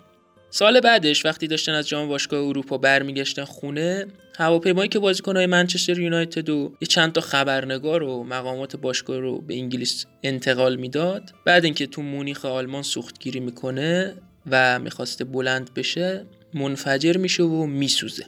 سال 0.49 0.79
بعدش 0.79 1.25
وقتی 1.25 1.47
داشتن 1.47 1.71
از 1.71 1.87
جام 1.87 2.07
باشگاه 2.07 2.47
اروپا 2.47 2.77
برمیگشتن 2.77 3.43
خونه 3.43 4.05
هواپیمایی 4.37 4.89
که 4.89 4.99
بازیکنهای 4.99 5.45
منچستر 5.45 5.99
یونایتد 5.99 6.49
و 6.49 6.73
یه 6.81 6.87
چند 6.87 7.11
تا 7.11 7.21
خبرنگار 7.21 8.03
و 8.03 8.23
مقامات 8.23 8.75
باشگاه 8.75 9.19
رو 9.19 9.41
به 9.41 9.53
انگلیس 9.53 10.05
انتقال 10.23 10.75
می‌داد. 10.75 11.33
بعد 11.45 11.65
اینکه 11.65 11.87
تو 11.87 12.01
مونیخ 12.01 12.45
آلمان 12.45 12.83
سوختگیری 12.83 13.39
می‌کنه 13.39 14.13
و 14.51 14.79
می‌خواسته 14.79 15.23
بلند 15.23 15.73
بشه 15.73 16.25
منفجر 16.53 17.17
میشه 17.17 17.43
و 17.43 17.65
میسوزه. 17.65 18.25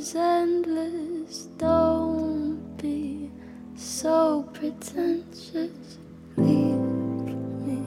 Is 0.00 0.14
endless. 0.16 1.44
Don't 1.58 2.58
be 2.78 3.30
so 3.76 4.42
pretentious. 4.54 5.98
Leave 6.36 7.34
me 7.66 7.82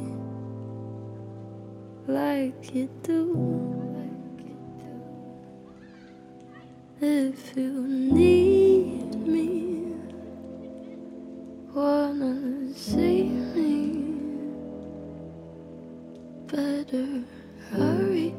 like 2.07 2.75
you 2.75 2.87
do. 3.01 3.25
If 7.01 7.57
you 7.57 7.87
need 7.87 9.15
me, 9.27 9.95
wanna 11.73 12.73
see 12.75 13.23
me, 13.55 13.71
better 16.47 17.23
hurry. 17.71 18.35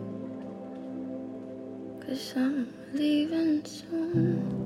Cause 2.06 2.34
I'm 2.36 2.66
leaving 2.92 3.64
soon. 3.64 4.64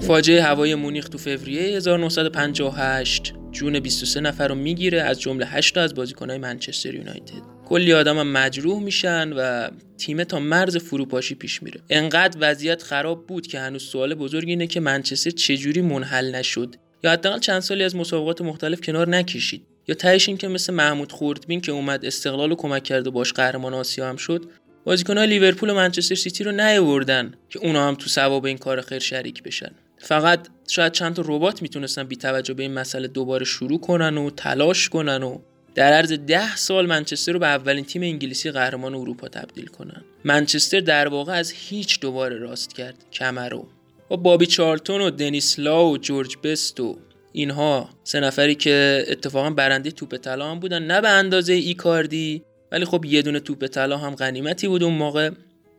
فاجعه 0.00 0.42
هوای 0.42 0.74
مونیخ 0.74 1.08
تو 1.08 1.18
فوریه 1.18 1.76
1958 1.76 3.34
جون 3.52 3.80
23 3.80 4.20
نفر 4.20 4.48
رو 4.48 4.54
می‌گیره 4.54 5.02
از 5.02 5.20
جمله 5.20 5.46
8 5.46 5.74
تا 5.74 5.80
از 5.80 5.94
بازیکنهای 5.94 6.38
منچستر 6.38 6.94
یونایتد. 6.94 7.42
کلی 7.66 7.92
آدم 7.92 8.18
هم 8.18 8.32
مجروح 8.32 8.82
میشن 8.82 9.32
و 9.32 9.68
تیم 9.98 10.24
تا 10.24 10.38
مرز 10.38 10.76
فروپاشی 10.76 11.34
پیش 11.34 11.62
میره. 11.62 11.80
انقدر 11.90 12.38
وضعیت 12.40 12.82
خراب 12.82 13.26
بود 13.26 13.46
که 13.46 13.60
هنوز 13.60 13.82
سوال 13.82 14.14
بزرگ 14.14 14.48
اینه 14.48 14.66
که 14.66 14.80
منچستر 14.80 15.30
چجوری 15.30 15.80
منحل 15.80 16.34
نشد؟ 16.34 16.76
یا 17.04 17.10
حداقل 17.10 17.38
چند 17.38 17.60
سالی 17.60 17.84
از 17.84 17.96
مسابقات 17.96 18.42
مختلف 18.42 18.80
کنار 18.80 19.08
نکشید؟ 19.08 19.77
یا 19.88 19.94
تهش 19.94 20.28
این 20.28 20.36
که 20.36 20.48
مثل 20.48 20.74
محمود 20.74 21.12
خوردبین 21.12 21.60
که 21.60 21.72
اومد 21.72 22.04
استقلال 22.04 22.50
رو 22.50 22.56
کمک 22.56 22.84
کرد 22.84 23.06
و 23.06 23.10
باش 23.10 23.32
قهرمان 23.32 23.74
آسیا 23.74 24.08
هم 24.08 24.16
شد 24.16 24.44
بازیکنهای 24.84 25.26
لیورپول 25.26 25.70
و 25.70 25.74
منچستر 25.74 26.14
سیتی 26.14 26.44
رو 26.44 26.52
نیاوردن 26.52 27.34
که 27.50 27.58
اونا 27.58 27.88
هم 27.88 27.94
تو 27.94 28.08
ثواب 28.08 28.44
این 28.44 28.58
کار 28.58 28.80
خیر 28.80 28.98
شریک 28.98 29.42
بشن. 29.42 29.70
فقط 29.98 30.48
شاید 30.68 30.92
چند 30.92 31.14
تا 31.14 31.22
ربات 31.26 31.62
می‌تونستن 31.62 32.04
بی 32.04 32.16
توجه 32.16 32.54
به 32.54 32.62
این 32.62 32.74
مسئله 32.74 33.08
دوباره 33.08 33.44
شروع 33.44 33.80
کنن 33.80 34.18
و 34.18 34.30
تلاش 34.30 34.88
کنن 34.88 35.22
و 35.22 35.38
در 35.74 35.92
عرض 35.92 36.12
ده 36.12 36.56
سال 36.56 36.86
منچستر 36.86 37.32
رو 37.32 37.38
به 37.38 37.46
اولین 37.46 37.84
تیم 37.84 38.02
انگلیسی 38.02 38.50
قهرمان 38.50 38.94
اروپا 38.94 39.28
تبدیل 39.28 39.66
کنن. 39.66 40.04
منچستر 40.24 40.80
در 40.80 41.08
واقع 41.08 41.32
از 41.32 41.52
هیچ 41.52 42.00
دوباره 42.00 42.38
راست 42.38 42.74
کرد. 42.74 43.04
کمر 43.12 43.48
رو 43.48 43.68
با 44.08 44.16
بابی 44.16 44.46
چارلتون 44.46 45.00
و 45.00 45.10
دنیس 45.10 45.58
لا 45.58 45.86
و 45.86 45.98
جورج 45.98 46.36
بست 46.44 46.80
و 46.80 46.98
اینها 47.32 47.88
سه 48.04 48.20
نفری 48.20 48.54
که 48.54 49.04
اتفاقا 49.08 49.50
برنده 49.50 49.90
توپ 49.90 50.16
طلا 50.16 50.50
هم 50.50 50.60
بودن 50.60 50.82
نه 50.82 51.00
به 51.00 51.08
اندازه 51.08 51.52
ایکاردی 51.52 52.42
ولی 52.72 52.84
خب 52.84 53.04
یه 53.04 53.22
دونه 53.22 53.40
توپ 53.40 53.66
طلا 53.66 53.96
هم 53.96 54.14
غنیمتی 54.14 54.68
بود 54.68 54.82
اون 54.82 54.94
موقع. 54.94 55.30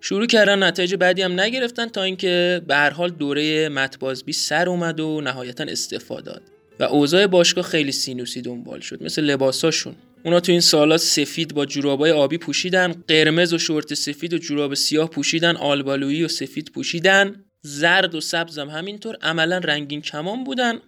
شروع 0.01 0.25
کردن 0.25 0.63
نتایج 0.63 0.96
بعدی 0.96 1.22
هم 1.22 1.39
نگرفتن 1.39 1.88
تا 1.88 2.03
اینکه 2.03 2.62
به 2.68 2.75
هر 2.75 2.89
حال 2.89 3.10
دوره 3.10 3.70
متبازبی 3.70 4.34
سر 4.34 4.70
اومد 4.70 5.00
و 5.00 5.22
نهایتا 5.22 5.63
استعفا 5.63 6.22
داد. 6.22 6.41
و 6.79 6.84
اوضاع 6.84 7.27
باشگاه 7.27 7.63
خیلی 7.63 7.91
سینوسی 7.91 8.41
دنبال 8.41 8.79
شد 8.79 9.03
مثل 9.03 9.24
لباساشون. 9.24 9.96
اونا 10.25 10.39
تو 10.39 10.51
این 10.51 10.62
سالا 10.62 10.98
سفید 10.98 11.53
با 11.53 11.65
جورابای 11.65 12.12
آبی 12.12 12.38
پوشیدن 12.38 12.94
قرمز 13.08 13.53
و 13.53 13.58
شورت 13.58 13.94
سفید 13.94 14.34
و 14.34 14.38
جوراب 14.38 14.74
سیاه 14.74 15.10
پوشیدن 15.10 15.56
آلبالویی 15.56 16.24
و 16.24 16.27
سفید 16.27 16.72
پوشیدن 16.74 17.44
زرد 17.62 18.15
و 18.15 18.22
سبزم 18.22 18.70
همینطور 18.70 19.18
عملا 19.22 19.58
رنگین 19.58 20.01
کمان 20.01 20.44
بودن. 20.44 20.79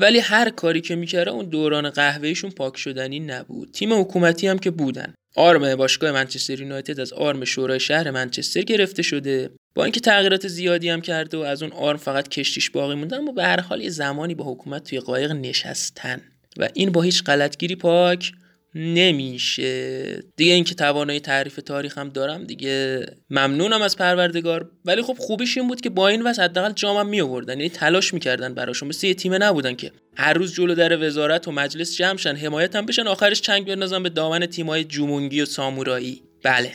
ولی 0.00 0.18
هر 0.18 0.50
کاری 0.50 0.80
که 0.80 0.96
می‌کرده 0.96 1.30
اون 1.30 1.46
دوران 1.46 1.90
قهوه‌ایشون 1.90 2.50
پاک 2.50 2.76
شدنی 2.76 3.20
نبود. 3.20 3.70
تیم 3.72 4.00
حکومتی 4.00 4.46
هم 4.46 4.58
که 4.58 4.70
بودن. 4.70 5.14
آرم 5.36 5.76
باشگاه 5.76 6.12
منچستر 6.12 6.60
یونایتد 6.60 7.00
از 7.00 7.12
آرم 7.12 7.44
شورای 7.44 7.80
شهر 7.80 8.10
منچستر 8.10 8.62
گرفته 8.62 9.02
شده. 9.02 9.50
با 9.74 9.84
اینکه 9.84 10.00
تغییرات 10.00 10.48
زیادی 10.48 10.88
هم 10.88 11.00
کرده 11.00 11.36
و 11.36 11.40
از 11.40 11.62
اون 11.62 11.72
آرم 11.72 11.96
فقط 11.96 12.28
کشتیش 12.28 12.70
باقی 12.70 12.94
مونده 12.94 13.16
اما 13.16 13.32
به 13.32 13.44
هر 13.44 13.60
حال 13.60 13.80
یه 13.80 13.90
زمانی 13.90 14.34
با 14.34 14.52
حکومت 14.52 14.84
توی 14.84 15.00
قایق 15.00 15.32
نشستن. 15.32 16.20
و 16.56 16.68
این 16.74 16.92
با 16.92 17.02
هیچ 17.02 17.24
غلطگیری 17.24 17.76
پاک 17.76 18.32
نمیشه. 18.74 20.22
دیگه 20.36 20.52
اینکه 20.52 20.74
توانایی 20.74 21.20
تعریف 21.20 21.56
تاریخ 21.56 21.98
هم 21.98 22.08
دارم 22.08 22.44
دیگه 22.44 23.06
ممنونم 23.30 23.82
از 23.82 23.96
پروردگار. 23.96 24.70
ولی 24.84 25.02
خب 25.02 25.16
خوبیش 25.18 25.58
این 25.58 25.68
بود 25.68 25.80
که 25.80 25.90
با 25.90 26.08
این 26.08 26.22
وضع 26.22 26.42
حداقل 26.42 26.72
جامم 26.72 27.08
می 27.08 27.20
آوردن 27.20 27.56
یعنی 27.56 27.68
تلاش 27.68 28.14
می‌کردن 28.14 28.54
براشون. 28.54 28.88
مثل 28.88 29.06
یه 29.06 29.14
تیم 29.14 29.42
نبودن 29.42 29.74
که 29.74 29.92
هر 30.16 30.32
روز 30.32 30.54
جلو 30.54 30.74
در 30.74 31.06
وزارت 31.06 31.48
و 31.48 31.52
مجلس 31.52 31.96
جمع 31.96 32.16
شن 32.16 32.36
حمایت 32.36 32.76
هم 32.76 32.86
بشن 32.86 33.06
آخرش 33.06 33.40
چنگ 33.40 33.66
بندازن 33.66 34.02
به 34.02 34.08
دامن 34.08 34.46
تیمای 34.46 34.84
جومونگی 34.84 35.40
و 35.40 35.44
سامورایی. 35.44 36.22
بله. 36.42 36.72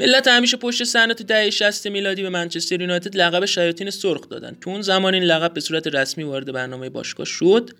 ملت 0.00 0.28
همیشه 0.28 0.56
پشت 0.56 0.84
صحنه 0.84 1.14
تو 1.14 1.24
دهه 1.24 1.50
60 1.50 1.86
میلادی 1.86 2.22
به 2.22 2.28
منچستر 2.28 2.80
یونایتد 2.80 3.16
لقب 3.16 3.44
شیاطین 3.44 3.90
سرخ 3.90 4.28
دادن. 4.28 4.56
تو 4.60 4.70
اون 4.70 4.82
زمان 4.82 5.14
این 5.14 5.22
لقب 5.22 5.54
به 5.54 5.60
صورت 5.60 5.86
رسمی 5.86 6.24
وارد 6.24 6.52
برنامه 6.52 6.90
باشگاه 6.90 7.26
شد. 7.26 7.70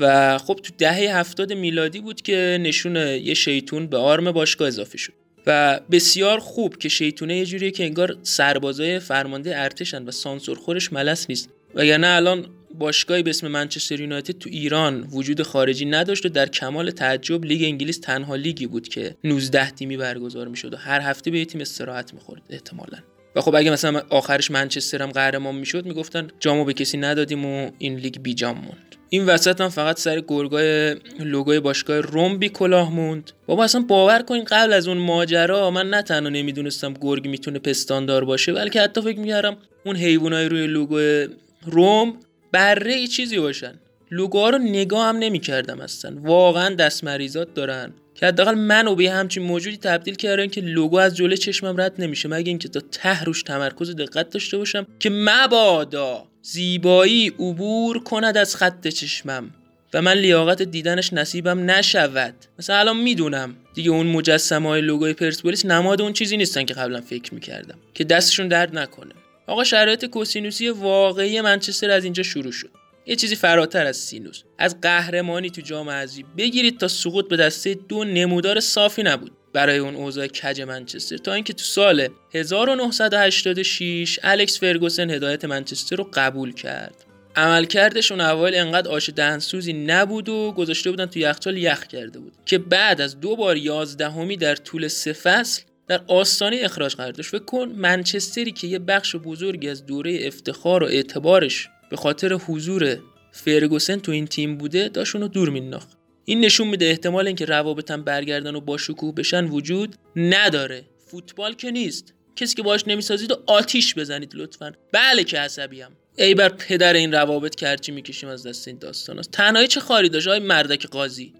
و 0.00 0.38
خب 0.38 0.60
تو 0.62 0.72
دهه 0.78 1.16
هفتاد 1.16 1.52
میلادی 1.52 2.00
بود 2.00 2.22
که 2.22 2.58
نشون 2.60 2.96
یه 2.96 3.34
شیطون 3.34 3.86
به 3.86 3.96
آرم 3.96 4.32
باشگاه 4.32 4.68
اضافه 4.68 4.98
شد 4.98 5.12
و 5.46 5.80
بسیار 5.90 6.38
خوب 6.38 6.76
که 6.76 6.88
شیطونه 6.88 7.36
یه 7.36 7.44
جوریه 7.44 7.70
که 7.70 7.84
انگار 7.84 8.16
سربازای 8.22 8.98
فرمانده 8.98 9.58
ارتشن 9.58 10.02
و 10.02 10.10
سانسورخورش 10.10 10.92
ملس 10.92 11.26
نیست. 11.28 11.50
وگرنه 11.74 12.06
الان 12.06 12.46
باشگاهی 12.78 13.22
به 13.22 13.30
اسم 13.30 13.48
منچستر 13.48 14.00
یونایتد 14.00 14.38
تو 14.38 14.50
ایران 14.52 15.00
وجود 15.00 15.42
خارجی 15.42 15.84
نداشت 15.84 16.26
و 16.26 16.28
در 16.28 16.48
کمال 16.48 16.90
تعجب 16.90 17.44
لیگ 17.44 17.62
انگلیس 17.62 17.98
تنها 17.98 18.34
لیگی 18.34 18.66
بود 18.66 18.88
که 18.88 19.16
19 19.24 19.70
تیمی 19.70 19.96
برگزار 19.96 20.48
می‌شد 20.48 20.74
و 20.74 20.76
هر 20.76 21.00
هفته 21.00 21.30
به 21.30 21.38
یه 21.38 21.44
تیم 21.44 21.60
استراحت 21.60 22.14
می‌خورد 22.14 22.42
احتمالاً. 22.50 22.98
و 23.36 23.40
خب 23.40 23.54
اگه 23.54 23.70
مثلا 23.70 24.02
آخرش 24.10 24.50
منچستر 24.50 25.02
هم 25.02 25.10
قهرمان 25.10 25.54
می‌شد 25.54 25.86
می‌گفتن 25.86 26.28
جامو 26.40 26.64
به 26.64 26.72
کسی 26.72 26.98
ندادیم 26.98 27.44
و 27.44 27.70
این 27.78 27.96
لیگ 27.96 28.18
بیجام 28.22 28.56
موند. 28.56 28.89
این 29.12 29.26
وسط 29.26 29.60
هم 29.60 29.68
فقط 29.68 29.98
سر 29.98 30.22
گرگای 30.28 30.96
لوگوی 31.18 31.60
باشگاه 31.60 32.00
روم 32.00 32.38
بی 32.38 32.48
کلاه 32.48 32.94
موند. 32.94 33.30
بابا 33.46 33.64
اصلا 33.64 33.80
باور 33.88 34.22
کنین 34.22 34.44
قبل 34.44 34.72
از 34.72 34.88
اون 34.88 34.98
ماجرا 34.98 35.70
من 35.70 35.90
نه 35.90 36.02
تنها 36.02 36.28
نمی‌دونستم 36.28 36.94
گرگ 37.00 37.28
می‌تونه 37.28 37.58
پستاندار 37.58 38.24
باشه 38.24 38.52
بلکه 38.52 38.80
حتی 38.80 39.00
فکر 39.00 39.18
می‌کردم 39.18 39.56
اون 39.84 39.96
حیوانای 39.96 40.48
روی 40.48 40.66
لوگو 40.66 41.26
روم 41.66 42.14
بره 42.52 42.92
ای 42.92 43.06
چیزی 43.06 43.38
باشن. 43.38 43.74
لوگوها 44.10 44.50
رو 44.50 44.58
نگاه 44.58 45.06
هم 45.06 45.16
نمی‌کردم 45.16 45.80
اصلا. 45.80 46.16
واقعا 46.22 46.74
دست 46.74 47.04
مریضات 47.04 47.54
دارن. 47.54 47.92
که 48.20 48.26
حداقل 48.26 48.54
منو 48.54 48.94
به 48.94 49.10
همچین 49.10 49.42
موجودی 49.42 49.76
تبدیل 49.76 50.14
کردن 50.14 50.46
که 50.46 50.60
لوگو 50.60 50.98
از 50.98 51.16
جلوی 51.16 51.36
چشمم 51.36 51.80
رد 51.80 51.94
نمیشه 51.98 52.28
مگه 52.28 52.48
اینکه 52.48 52.68
تا 52.68 52.80
ته 52.80 53.24
روش 53.24 53.42
تمرکز 53.42 53.96
دقت 53.96 54.30
داشته 54.30 54.58
باشم 54.58 54.86
که 54.98 55.10
مبادا 55.10 56.26
زیبایی 56.42 57.28
عبور 57.28 58.02
کند 58.02 58.36
از 58.36 58.56
خط 58.56 58.88
چشمم 58.88 59.50
و 59.94 60.02
من 60.02 60.12
لیاقت 60.12 60.62
دیدنش 60.62 61.12
نصیبم 61.12 61.70
نشود. 61.70 62.34
مثلا 62.58 62.76
الان 62.76 62.96
می‌دونم. 62.96 63.56
دیگه 63.74 63.90
اون 63.90 64.06
مجسمه 64.06 64.68
های 64.68 64.80
لوگوی 64.80 65.12
پرسپولیس 65.12 65.66
نماد 65.66 66.02
اون 66.02 66.12
چیزی 66.12 66.36
نیستن 66.36 66.64
که 66.64 66.74
قبلا 66.74 67.00
فکر 67.00 67.34
می‌کردم 67.34 67.78
که 67.94 68.04
دستشون 68.04 68.48
درد 68.48 68.78
نکنه. 68.78 69.12
آقا 69.46 69.64
شرایط 69.64 70.04
کوسینوسی 70.04 70.68
واقعی 70.68 71.40
منچستر 71.40 71.90
از 71.90 72.04
اینجا 72.04 72.22
شروع 72.22 72.52
شد. 72.52 72.79
یه 73.10 73.16
چیزی 73.16 73.36
فراتر 73.36 73.86
از 73.86 73.96
سینوس. 73.96 74.42
از 74.58 74.80
قهرمانی 74.80 75.50
تو 75.50 75.60
جام 75.60 75.90
حذفی 75.90 76.24
بگیرید 76.38 76.78
تا 76.78 76.88
سقوط 76.88 77.28
به 77.28 77.36
دسته 77.36 77.74
دو 77.74 78.04
نمودار 78.04 78.60
صافی 78.60 79.02
نبود 79.02 79.32
برای 79.52 79.78
اون 79.78 79.94
اوضاع 79.94 80.26
کج 80.26 80.60
منچستر. 80.60 81.16
تا 81.16 81.32
اینکه 81.32 81.52
تو 81.52 81.64
سال 81.64 82.08
1986 82.34 84.18
الکس 84.22 84.60
فرگوسن 84.60 85.10
هدایت 85.10 85.44
منچستر 85.44 85.96
رو 85.96 86.10
قبول 86.14 86.52
کرد. 86.52 86.94
عملکردش 87.36 88.12
اون 88.12 88.20
اوایل 88.20 88.54
انقدر 88.54 88.90
آش 88.90 89.10
دهنسوزی 89.10 89.72
نبود 89.72 90.28
و 90.28 90.52
گذاشته 90.52 90.90
بودن 90.90 91.06
تو 91.06 91.18
یخچال 91.18 91.56
یخ 91.56 91.86
کرده 91.86 92.18
بود 92.18 92.32
که 92.46 92.58
بعد 92.58 93.00
از 93.00 93.20
دو 93.20 93.36
بار 93.36 93.56
یازدهمی 93.56 94.36
در 94.36 94.56
طول 94.56 94.88
سه 94.88 95.12
فصل 95.12 95.62
در 95.88 96.00
آستانه 96.06 96.60
اخراج 96.62 96.94
قرار 96.94 97.12
داشت. 97.12 97.30
فکر 97.30 97.44
کن 97.44 97.68
منچستری 97.68 98.52
که 98.52 98.66
یه 98.66 98.78
بخش 98.78 99.16
بزرگی 99.16 99.68
از 99.68 99.86
دوره 99.86 100.18
افتخار 100.22 100.82
و 100.82 100.86
اعتبارش 100.86 101.68
به 101.90 101.96
خاطر 101.96 102.32
حضور 102.32 102.98
فرگوسن 103.32 103.98
تو 103.98 104.12
این 104.12 104.26
تیم 104.26 104.56
بوده 104.56 104.88
داشت 104.88 105.14
اونو 105.14 105.28
دور 105.28 105.48
مینداخت. 105.50 105.88
این 106.24 106.40
نشون 106.40 106.68
میده 106.68 106.84
احتمال 106.84 107.26
اینکه 107.26 107.44
روابطم 107.44 108.02
برگردن 108.02 108.54
و 108.54 108.60
با 108.60 108.76
شکوه 108.76 109.14
بشن 109.14 109.44
وجود 109.44 109.96
نداره. 110.16 110.84
فوتبال 111.06 111.54
که 111.54 111.70
نیست. 111.70 112.14
کسی 112.36 112.54
که 112.54 112.62
باش 112.62 112.84
نمی‌سازید 112.86 113.32
و 113.32 113.36
آتیش 113.46 113.94
بزنید 113.94 114.34
لطفا. 114.34 114.72
بله 114.92 115.24
که 115.24 115.38
عصبیم. 115.38 115.88
ای 116.18 116.34
بر 116.34 116.48
پدر 116.48 116.92
این 116.92 117.12
روابط 117.12 117.54
که 117.54 117.66
هرچی 117.66 117.92
می‌کشیم 117.92 118.28
از 118.28 118.46
دست 118.46 118.68
این 118.68 118.78
داستان 118.78 119.18
است. 119.18 119.30
تنهایی 119.30 119.68
چه 119.68 119.80
خاری 119.80 120.08
داشت؟ 120.08 120.26
های 120.26 120.38
مردک 120.38 120.86
قاضی. 120.86 121.34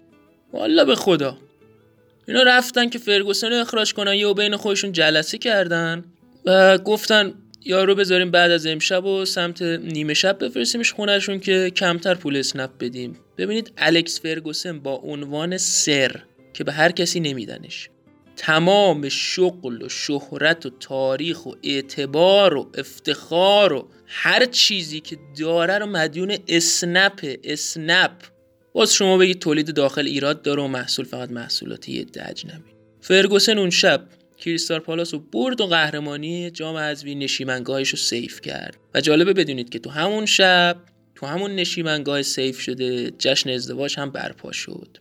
والا 0.53 0.85
به 0.85 0.95
خدا. 0.95 1.37
اینا 2.27 2.43
رفتن 2.43 2.89
که 2.89 2.99
فرگوسن 2.99 3.49
رو 3.49 3.55
اخراج 3.55 3.93
کنن 3.93 4.13
یا 4.13 4.33
بین 4.33 4.57
خودشون 4.57 4.91
جلسه 4.91 5.37
کردن 5.37 6.05
و 6.45 6.77
گفتن 6.77 7.33
یارو 7.65 7.95
بذاریم 7.95 8.31
بعد 8.31 8.51
از 8.51 8.65
امشب 8.67 9.05
و 9.05 9.25
سمت 9.25 9.61
نیمه 9.61 10.13
شب 10.13 10.45
بفرستیمش 10.45 10.93
خونهشون 10.93 11.39
که 11.39 11.69
کمتر 11.75 12.15
پول 12.15 12.37
اسنپ 12.37 12.69
بدیم. 12.79 13.19
ببینید 13.37 13.71
الکس 13.77 14.21
فرگوسن 14.21 14.79
با 14.79 14.95
عنوان 14.95 15.57
سر 15.57 16.23
که 16.53 16.63
به 16.63 16.71
هر 16.71 16.91
کسی 16.91 17.19
نمیدنش. 17.19 17.89
تمام 18.35 19.09
شغل 19.09 19.83
و 19.83 19.89
شهرت 19.89 20.65
و 20.65 20.69
تاریخ 20.79 21.45
و 21.45 21.51
اعتبار 21.63 22.57
و 22.57 22.71
افتخار 22.77 23.73
و 23.73 23.87
هر 24.05 24.45
چیزی 24.45 24.99
که 24.99 25.17
داره 25.39 25.77
رو 25.77 25.85
مدیون 25.85 26.37
اسنپ 26.47 27.35
اسنپ. 27.43 28.11
باز 28.73 28.93
شما 28.93 29.17
بگید 29.17 29.39
تولید 29.39 29.73
داخل 29.73 30.05
ایراد 30.05 30.41
داره 30.41 30.63
و 30.63 30.67
محصول 30.67 31.05
فقط 31.05 31.31
محصولات 31.31 31.89
یه 31.89 32.05
اجنبی 32.15 32.71
فرگوسن 33.01 33.57
اون 33.57 33.69
شب 33.69 34.07
کریستال 34.41 34.79
پالاس 34.79 35.13
رو 35.13 35.19
برد 35.19 35.61
و 35.61 35.65
قهرمانی 35.65 36.51
جام 36.51 36.77
حذفی 36.77 37.15
نشیمنگاهش 37.15 37.89
رو 37.89 37.97
سیف 37.97 38.41
کرد. 38.41 38.77
و 38.93 39.01
جالبه 39.01 39.33
بدونید 39.33 39.69
که 39.69 39.79
تو 39.79 39.89
همون 39.89 40.25
شب 40.25 40.77
تو 41.15 41.25
همون 41.25 41.55
نشیمنگاه 41.55 42.21
سیف 42.21 42.59
شده 42.59 43.11
جشن 43.11 43.49
ازدواج 43.49 43.99
هم 43.99 44.11
برپا 44.11 44.51
شد. 44.51 44.97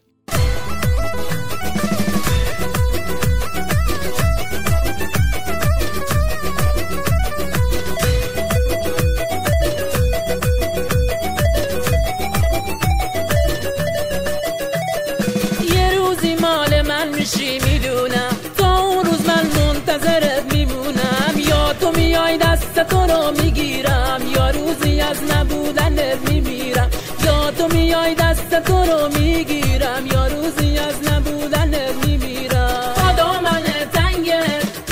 تو 28.67 28.77
رو 28.85 29.01
می‌گیرم. 29.19 30.07
یا 30.13 30.27
روزی 30.27 30.79
از 30.79 30.95
نبودنت 31.09 31.95
میمیرم. 32.07 32.95
آدم 33.09 33.37
من 33.45 33.63
تنگه 33.93 34.43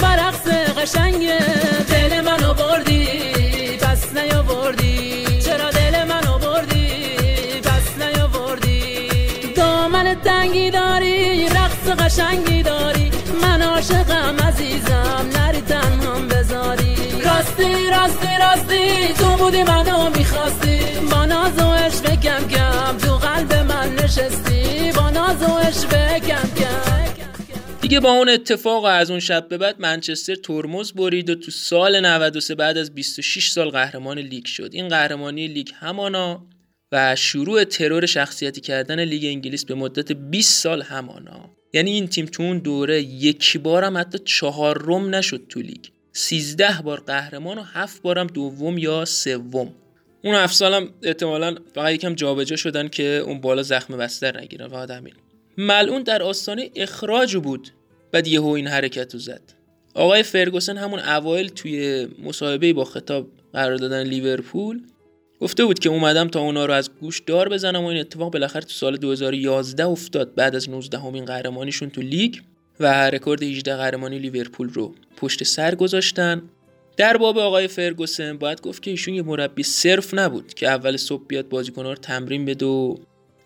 برقص 0.02 0.46
قشنگه 0.78 1.38
دل 1.90 2.20
منو 2.20 2.54
بردی 2.54 3.06
پس 3.82 4.02
نیاوردی. 4.16 5.40
چرا 5.44 5.70
دل 5.70 6.04
منو 6.04 6.38
بردی 6.38 6.90
پس 7.64 7.86
نیاوردی؟ 8.02 9.08
دامن 9.56 10.16
تنگی 10.24 10.70
داری 10.70 11.48
رقص 11.48 11.86
قشنگی 12.00 12.62
داری. 12.62 13.10
من 13.42 13.62
عاشقم 13.62 14.36
عزیزم 14.48 15.26
نری 15.36 15.60
تنهام 15.60 16.28
بذاری. 16.28 16.94
راستی 17.24 17.90
راستی 17.90 18.32
راستی 18.40 19.14
تو 19.18 19.36
بودی 19.36 19.62
منو 19.62 20.10
می‌خواستی. 20.18 20.67
نشستی؟ 24.08 24.92
با 24.92 25.10
دیگه 27.80 28.00
با 28.00 28.10
اون 28.10 28.28
اتفاق 28.28 28.84
از 28.84 29.10
اون 29.10 29.20
شب 29.20 29.48
به 29.48 29.58
بعد 29.58 29.80
منچستر 29.80 30.34
ترمز 30.34 30.92
برید 30.92 31.30
و 31.30 31.34
تو 31.34 31.50
سال 31.50 32.06
93 32.06 32.54
بعد 32.54 32.78
از 32.78 32.94
26 32.94 33.48
سال 33.48 33.70
قهرمان 33.70 34.18
لیگ 34.18 34.44
شد. 34.44 34.70
این 34.72 34.88
قهرمانی 34.88 35.48
لیگ 35.48 35.68
همانا 35.74 36.46
و 36.92 37.16
شروع 37.16 37.64
ترور 37.64 38.06
شخصیتی 38.06 38.60
کردن 38.60 39.04
لیگ 39.04 39.24
انگلیس 39.24 39.64
به 39.64 39.74
مدت 39.74 40.12
20 40.12 40.62
سال 40.62 40.82
همانا. 40.82 41.50
یعنی 41.72 41.90
این 41.90 42.06
تیم 42.06 42.26
تو 42.26 42.42
اون 42.42 42.58
دوره 42.58 43.02
یک 43.02 43.58
بارم 43.58 43.98
حتی 43.98 44.18
چهارم 44.18 45.14
نشد 45.14 45.46
تو 45.48 45.60
لیگ. 45.60 45.84
13 46.12 46.82
بار 46.82 47.00
قهرمان 47.00 47.58
و 47.58 47.62
7 47.62 48.02
بارم 48.02 48.26
دوم 48.26 48.78
یا 48.78 49.04
سوم. 49.04 49.74
اون 50.24 50.34
هفت 50.34 50.54
سالم 50.54 50.88
احتمالا 51.02 51.56
فقط 51.74 51.92
یکم 51.92 52.14
جابجا 52.14 52.56
شدن 52.56 52.88
که 52.88 53.22
اون 53.26 53.40
بالا 53.40 53.62
زخم 53.62 53.96
بستر 53.96 54.40
نگیرن 54.40 54.68
فقط 54.68 54.90
همین 54.90 55.14
ملعون 55.58 56.02
در 56.02 56.22
آستانه 56.22 56.70
اخراج 56.76 57.36
بود 57.36 57.68
بعد 58.12 58.26
یهو 58.26 58.46
این 58.46 58.66
حرکت 58.66 59.14
رو 59.14 59.20
زد. 59.20 59.40
آقای 59.94 60.22
فرگوسن 60.22 60.76
همون 60.76 61.00
اوایل 61.00 61.48
توی 61.48 62.08
مصاحبه 62.22 62.72
با 62.72 62.84
خطاب 62.84 63.26
قرار 63.52 63.76
دادن 63.76 64.02
لیورپول 64.02 64.80
گفته 65.40 65.64
بود 65.64 65.78
که 65.78 65.88
اومدم 65.88 66.28
تا 66.28 66.40
اونا 66.40 66.66
رو 66.66 66.72
از 66.74 66.90
گوش 67.00 67.20
دار 67.20 67.48
بزنم 67.48 67.84
و 67.84 67.86
این 67.86 68.00
اتفاق 68.00 68.32
بالاخره 68.32 68.62
تو 68.62 68.68
سال 68.68 68.96
2011 68.96 69.86
افتاد 69.86 70.34
بعد 70.34 70.56
از 70.56 70.70
19 70.70 70.98
امین 70.98 71.24
قهرمانیشون 71.24 71.90
تو 71.90 72.00
لیگ 72.00 72.34
و 72.80 73.10
رکورد 73.10 73.42
18 73.42 73.76
قهرمانی 73.76 74.18
لیورپول 74.18 74.68
رو 74.68 74.94
پشت 75.16 75.44
سر 75.44 75.74
گذاشتن. 75.74 76.42
در 76.98 77.16
باب 77.16 77.38
آقای 77.38 77.68
فرگوسن 77.68 78.38
باید 78.38 78.60
گفت 78.60 78.82
که 78.82 78.90
ایشون 78.90 79.14
یه 79.14 79.22
مربی 79.22 79.62
صرف 79.62 80.14
نبود 80.14 80.54
که 80.54 80.68
اول 80.68 80.96
صبح 80.96 81.26
بیاد 81.28 81.48
بازیکن‌ها 81.48 81.90
رو 81.90 81.98
تمرین 81.98 82.44
بده 82.44 82.66
و 82.66 82.96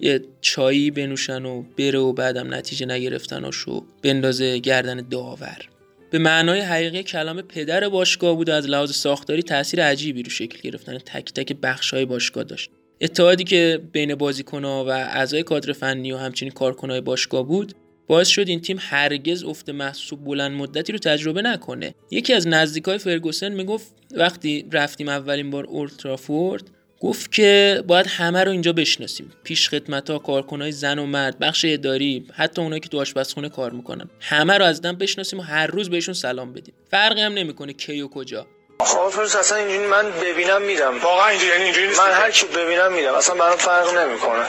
یه 0.01 0.21
چایی 0.41 0.91
بنوشن 0.91 1.45
و 1.45 1.63
بره 1.79 1.99
و 1.99 2.13
بعدم 2.13 2.55
نتیجه 2.55 2.87
نگرفتناش 2.87 3.69
و 3.69 3.85
بندازه 4.03 4.59
گردن 4.59 5.09
داور. 5.11 5.69
به 6.11 6.19
معنای 6.19 6.61
حقیقی 6.61 7.03
کلمه 7.03 7.43
پدر 7.43 7.89
باشگاه 7.89 8.37
بود 8.37 8.49
و 8.49 8.53
از 8.53 8.67
لحاظ 8.67 8.91
ساختاری 8.91 9.43
تاثیر 9.43 9.83
عجیبی 9.85 10.23
رو 10.23 10.31
شکل 10.31 10.59
گرفتن. 10.63 10.99
تک 10.99 11.33
تک 11.33 11.57
بخش‌های 11.63 12.05
باشگاه 12.05 12.45
داشت. 12.45 12.71
اتحادی 13.01 13.45
که 13.45 13.81
بین 13.93 14.15
بازیکن‌ها 14.15 14.85
و 14.85 14.89
اعضای 14.89 15.43
کادر 15.43 15.73
فنی 15.73 16.13
و 16.13 16.17
همچنین 16.17 16.53
کارکنای 16.53 17.01
باشگاه 17.01 17.47
بود 17.47 17.75
باعث 18.07 18.29
شد 18.29 18.49
این 18.49 18.61
تیم 18.61 18.77
هرگز 18.81 19.45
افت 19.45 19.69
محسوب 19.69 20.25
بلند 20.25 20.53
مدتی 20.53 20.93
رو 20.93 20.99
تجربه 20.99 21.43
نکنه. 21.43 21.95
یکی 22.11 22.33
از 22.33 22.49
نزدیکای 22.49 22.99
فرگوسن 22.99 23.53
می‌گفت 23.53 23.95
وقتی 24.11 24.67
رفتیم 24.73 25.09
اولین 25.09 25.51
بار 25.51 25.65
اولترافورد 25.65 26.71
گفت 27.01 27.33
که 27.33 27.83
باید 27.87 28.07
همه 28.07 28.45
رو 28.45 28.51
اینجا 28.51 28.73
بشناسیم. 28.73 29.33
پیش 29.45 29.69
خدمت 29.69 30.11
ها 30.11 30.19
کارکنای 30.19 30.73
زن 30.73 30.99
و 30.99 31.07
مرد 31.07 31.39
بخش 31.39 31.65
اداری 31.69 32.27
حتی 32.33 32.63
اونایی 32.63 32.81
که 32.81 32.89
تو 32.89 33.01
آشپزخونه 33.01 33.49
کار 33.49 33.71
می‌کنن. 33.71 34.11
همه 34.21 34.59
رو 34.59 34.65
از 34.65 34.81
دم 34.83 34.93
بشناسیم 34.93 35.39
و 35.39 35.43
هر 35.43 35.67
روز 35.67 35.91
بهشون 35.91 36.15
سلام 36.15 36.53
بدیم. 36.53 36.75
فرقی 36.91 37.21
هم 37.21 37.33
نمی‌کنه 37.35 37.73
کی 37.73 38.01
و 38.01 38.09
کجا. 38.09 38.47
خب 38.81 39.09
فروز 39.09 39.37
اصلا 39.37 39.59
اینجوری 39.59 39.87
من 39.87 40.11
ببینم 40.23 40.63
میرم 40.63 40.99
واقعا 40.99 41.29
اینجوری 41.29 41.51
یعنی 41.51 41.65
اینجوری 41.65 41.87
نیست 41.87 42.01
من 42.01 42.11
هر 42.13 42.31
کی 42.31 42.47
ببینم 42.47 42.93
میرم 42.93 43.15
اصلا 43.15 43.35
برام 43.35 43.57
فرق 43.57 43.99
نمی‌کنه. 43.99 44.45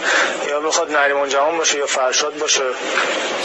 یا 0.49 0.59
بخواد 0.59 0.91
نریمان 0.91 1.29
جهان 1.29 1.57
باشه 1.57 1.77
یا 1.77 1.85
فرشاد 1.85 2.37
باشه. 2.39 2.61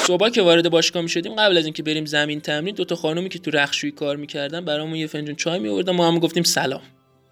صبح 0.06 0.28
که 0.28 0.42
وارد 0.42 0.70
باشگاه 0.70 1.02
می 1.02 1.08
شدیم 1.08 1.34
قبل 1.34 1.58
از 1.58 1.64
اینکه 1.64 1.82
بریم 1.82 2.04
زمین 2.06 2.40
تمرین 2.40 2.74
دو 2.74 2.84
تا 2.84 2.94
خانومی 2.94 3.28
که 3.28 3.38
تو 3.38 3.50
رخشویی 3.50 3.92
کار 3.92 4.16
می‌کردن 4.16 4.64
برامون 4.64 4.94
یه 4.94 5.06
فنجون 5.06 5.36
چای 5.36 5.58
میوردن 5.58 5.92
ما 5.92 6.08
هم 6.08 6.18
گفتیم 6.18 6.42
سلام. 6.42 6.82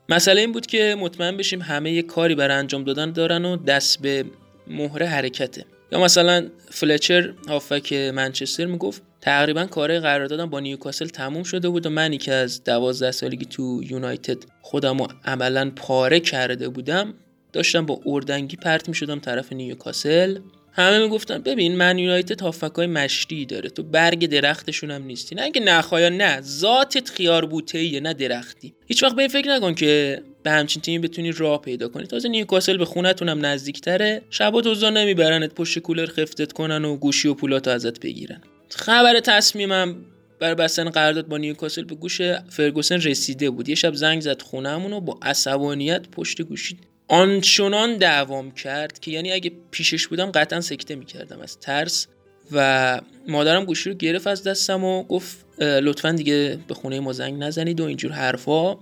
مسئله 0.09 0.41
این 0.41 0.53
بود 0.53 0.67
که 0.67 0.97
مطمئن 0.99 1.37
بشیم 1.37 1.63
همه 1.63 1.93
یه 1.93 2.03
کاری 2.03 2.35
برای 2.35 2.57
انجام 2.57 2.85
دادن 2.85 3.13
دارن 3.13 3.45
و 3.45 3.57
دست 3.57 4.03
به 4.03 4.25
مهره 4.67 5.07
حرکته. 5.07 5.65
یا 5.93 6.01
مثلا 6.01 6.47
فلچر 6.71 7.33
هافک 7.49 7.93
منچستر 7.93 8.65
می‌گفت 8.65 9.03
تقریبا 9.21 9.67
کار 9.67 10.01
قراردادم 10.01 10.47
با 10.47 10.61
نیوکاسل 10.61 11.07
تموم 11.07 11.43
شده 11.43 11.69
بود 11.69 11.87
و 11.87 11.91
منی 11.91 12.19
که 12.19 12.33
از 12.33 12.65
دوازده 12.65 13.11
سالگی 13.11 13.45
تو 13.45 13.83
یونایتد 13.91 14.39
خودم 14.63 14.99
رو 14.99 15.09
عملا 15.25 15.73
پاره 15.77 16.21
کرده 16.21 16.69
بودم. 16.69 17.15
داشتم 17.53 17.87
با 17.87 18.01
اردنگی 18.07 18.57
پرت 18.57 18.89
می‌شدم 18.89 19.19
طرف 19.19 19.53
نیوکاسل. 19.53 20.39
همه 20.73 20.99
می‌گفتن 20.99 21.39
ببین 21.39 21.77
من 21.77 21.99
یونایتد 21.99 22.41
هافکای 22.41 22.87
مشتی 22.87 23.47
داره 23.47 23.71
تو 23.71 23.83
برگ 23.83 24.27
درختشون 24.27 24.91
هم 24.91 25.03
نیستی. 25.03 25.35
نه 25.35 25.43
اگه 25.43 25.61
نخوایا 25.61 26.09
نه 26.09 26.41
ذاتت 26.41 27.11
خیار 27.11 27.47
بوته 27.47 28.01
نه 28.01 28.15
درختی. 28.15 28.75
هیچ 28.87 29.03
وقت 29.03 29.17
به 29.17 29.23
این 29.23 29.29
فکر 29.29 29.49
نکن 29.49 29.75
که 29.75 30.23
به 30.43 30.51
همچین 30.51 30.83
تیمی 30.83 31.09
بتونی 31.09 31.33
راه 31.33 31.61
پیدا 31.61 31.89
کنی. 31.89 32.07
تازه 32.07 32.29
نیوکاسل 32.29 32.77
به 32.77 32.85
خونتون 32.85 33.29
هم 33.29 33.47
نزدیکتره. 33.47 34.23
شبا 34.31 34.61
دوزا 34.61 34.91
نمیبرنت 34.91 35.55
پشت 35.55 35.79
کولر 35.79 36.07
خفتت 36.07 36.53
کنن 36.53 36.85
و 36.85 36.97
گوشی 36.97 37.29
و 37.29 37.35
پولاتو 37.35 37.71
ازت 37.71 38.01
بگیرن. 38.01 38.41
خبر 38.69 39.21
تصمیمم 39.21 39.97
برای 40.41 40.55
بستن 40.55 40.91
قرارداد 40.91 41.29
با 41.29 41.39
نیوکاسل 41.39 41.85
به 41.85 41.95
گوش 41.95 42.21
فرگوسن 42.49 43.01
رسیده 43.01 43.51
بود. 43.51 43.69
یه 43.69 43.75
شب 43.75 43.95
زنگ 43.95 44.21
زد 44.21 44.43
خونهمون 44.43 44.93
و 44.93 45.01
با 45.01 45.19
عصبانیت 45.23 46.09
پشت 46.09 46.43
گوشی 46.43 46.79
آنچنان 47.09 47.97
دعوام 47.97 48.51
کرد 48.51 48.99
که 48.99 49.11
یعنی 49.11 49.33
اگه 49.33 49.53
پیشش 49.71 50.07
بودم 50.07 50.31
قطعا 50.31 50.61
سکته 50.61 50.95
می‌کردم 50.95 51.41
از 51.41 51.59
ترس 51.59 52.07
و 52.53 53.01
مادرم 53.29 53.65
گوشی 53.65 53.91
رو 53.91 53.97
گرفت 53.97 54.27
از 54.27 54.43
دستم 54.43 54.85
و 54.85 55.03
گفت 55.03 55.47
لطفا 55.59 56.13
دیگه 56.13 56.59
به 56.69 56.75
خونه 56.75 57.01
ما 57.01 57.13
زنگ 57.13 57.43
نزنید 57.43 57.81
و 57.81 57.85
اینجور 57.85 58.13
حرفا. 58.13 58.77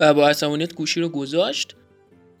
و 0.00 0.14
با 0.14 0.28
عصبانیت 0.28 0.74
گوشی 0.74 1.00
رو 1.00 1.08
گذاشت. 1.08 1.74